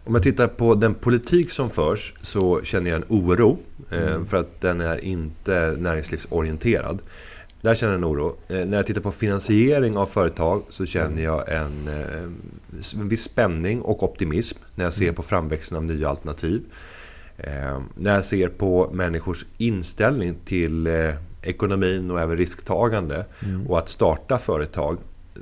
[0.04, 3.58] Om jag tittar på den politik som förs så känner jag en oro.
[3.90, 4.26] eh, Mm.
[4.26, 6.98] För att den är inte näringslivsorienterad.
[7.60, 8.36] Där känner jag en oro.
[8.48, 12.22] Eh, När jag tittar på finansiering av företag så känner jag en, eh,
[13.00, 16.62] en viss spänning och optimism när jag ser på framväxten av nya alternativ.
[17.39, 23.66] Eh, När jag ser på människors inställning till eh, ekonomin och även risktagande Mm.
[23.66, 24.99] och att starta företag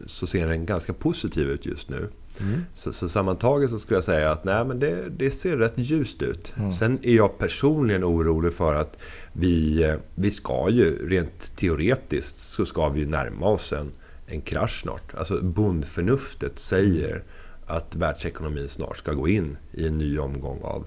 [0.06, 2.08] så ser den ganska positiv ut just nu.
[2.40, 2.60] Mm.
[2.74, 6.22] Så, så sammantaget så skulle jag säga att nej, men det, det ser rätt ljust
[6.22, 6.54] ut.
[6.56, 6.72] Mm.
[6.72, 8.98] Sen är jag personligen orolig för att
[9.32, 13.90] vi, eh, vi ska ju rent teoretiskt så ska vi närma oss en,
[14.26, 15.14] en krasch snart.
[15.14, 17.22] Alltså bondförnuftet säger
[17.66, 20.84] att världsekonomin snart ska gå in i en ny omgång av,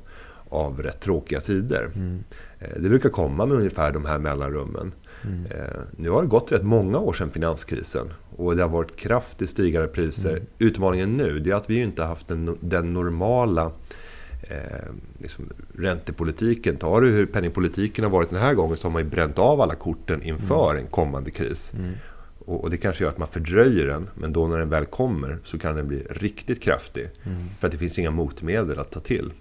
[0.50, 1.92] av rätt tråkiga tider.
[1.96, 2.24] Mm.
[2.60, 4.92] Det brukar komma med ungefär de här mellanrummen.
[5.24, 5.46] Mm.
[5.46, 9.50] Eh, Nu har det gått rätt många år sedan finanskrisen och det har varit kraftigt
[9.50, 10.32] stigande priser.
[10.32, 10.44] Mm.
[10.60, 13.72] Utmaningen nu är att vi inte har haft den, den normala
[14.50, 16.78] eh, liksom räntepolitiken.
[16.78, 19.62] Tar du hur penningpolitiken har varit den här gången så har man ju bränt av
[19.62, 21.74] alla korten inför en kommande kris.
[21.74, 21.92] Mm.
[22.46, 25.38] Och, och det kanske gör att man fördröjer den, men då när den väl kommer
[25.44, 27.10] så kan den bli riktigt kraftig.
[27.24, 27.38] Mm.
[27.60, 29.32] För att det finns inga motmedel att ta till.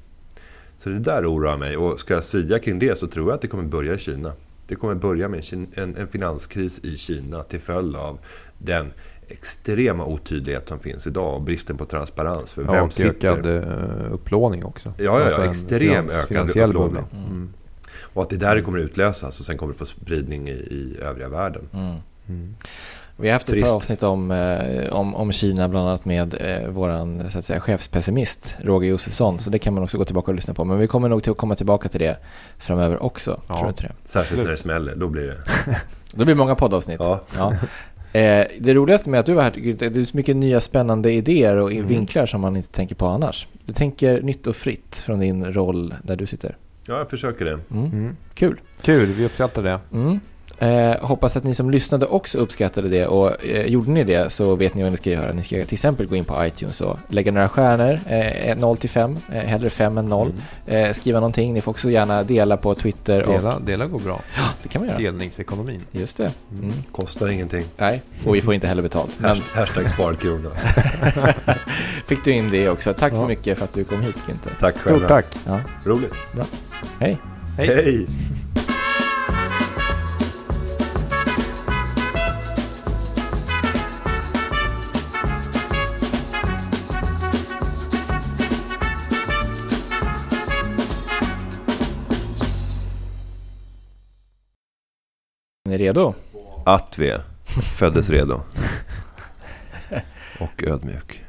[0.78, 1.76] Så det där oroar mig.
[1.76, 4.32] Och ska jag säga kring det så tror jag att det kommer börja i Kina.
[4.66, 8.18] Det kommer börja med en, finanskris i Kina till följd av
[8.58, 8.92] den
[9.28, 12.52] extrema otydlighet som finns idag och bristen på transparens.
[12.52, 13.28] För Ja, vem och sitter...
[13.28, 14.92] ökad eh, upplåning också.
[14.96, 17.04] Ja, ja, ja, Alltså extrem ökad finansiell upplåning.
[17.12, 17.52] Mm.
[18.00, 21.28] Och att det där kommer utlösas och sen kommer det få spridning i, i övriga
[21.28, 21.68] världen.
[21.72, 21.96] Mm.
[22.28, 22.54] Mm.
[23.20, 23.70] Vi har haft ett Trist.
[23.70, 27.60] par avsnitt om, eh, om, om Kina, bland annat med eh, vår så att säga,
[27.60, 29.38] chefspessimist Roger Josefsson.
[29.38, 30.64] Så det kan man också gå tillbaka och lyssna på.
[30.64, 32.16] Men vi kommer nog till att komma tillbaka till det
[32.58, 33.40] framöver också.
[33.48, 33.54] Ja.
[33.54, 33.92] Tror du inte det?
[34.04, 35.36] Särskilt när det smäller, då blir det...
[36.12, 37.00] Då blir det många poddavsnitt.
[37.00, 37.20] Ja.
[37.36, 37.52] Ja.
[38.20, 41.12] Eh, det roligaste med att du var här, jag, det är så mycket nya spännande
[41.12, 41.86] idéer och Mm.
[41.86, 43.48] vinklar som man inte tänker på annars.
[43.64, 46.56] Du tänker nytt och fritt från din roll där du sitter.
[46.86, 47.58] ja, jag försöker det.
[47.70, 47.84] Mm.
[47.92, 48.16] Mm.
[48.34, 48.60] Kul.
[48.82, 49.80] Kul, vi uppskattar det.
[50.60, 50.90] Mm.
[50.90, 54.54] Eh, hoppas att ni som lyssnade också uppskattade det och eh, gjorde ni det så
[54.54, 55.32] vet ni vad ni ska göra.
[55.32, 58.90] Ni ska till exempel gå in på iTunes och lägga några stjärnor, eh, 0 till
[58.90, 60.32] 5, eh, hellre 5 än 0.
[60.66, 63.22] Eh, skriva någonting, ni får också gärna dela på Twitter.
[63.26, 64.20] Och, Dela, dela går bra.
[64.62, 64.98] det kan man göra.
[64.98, 65.80] Delningsekonomin.
[65.92, 66.30] Just det.
[66.52, 66.72] Mm.
[66.92, 67.64] Kostar ingenting.
[67.76, 69.10] Nej, och vi får inte heller betalt.
[69.18, 70.50] Men Hasht- Hashtag sparkrona.
[72.06, 72.94] fick du in det också.
[72.94, 73.26] Tack så Ja.
[73.28, 74.50] mycket för att du kom hit Günther.
[74.60, 75.08] Tack Stort själva.
[75.08, 75.26] tack.
[75.46, 75.60] Ja.
[75.84, 76.12] Roligt.
[77.00, 77.16] Hej.
[77.56, 77.66] Hej.
[77.66, 78.06] Hej.
[95.78, 96.14] Ni redo?
[96.64, 97.16] Att vi
[97.78, 98.40] föddes redo.
[100.40, 101.24] Och ödmjuk.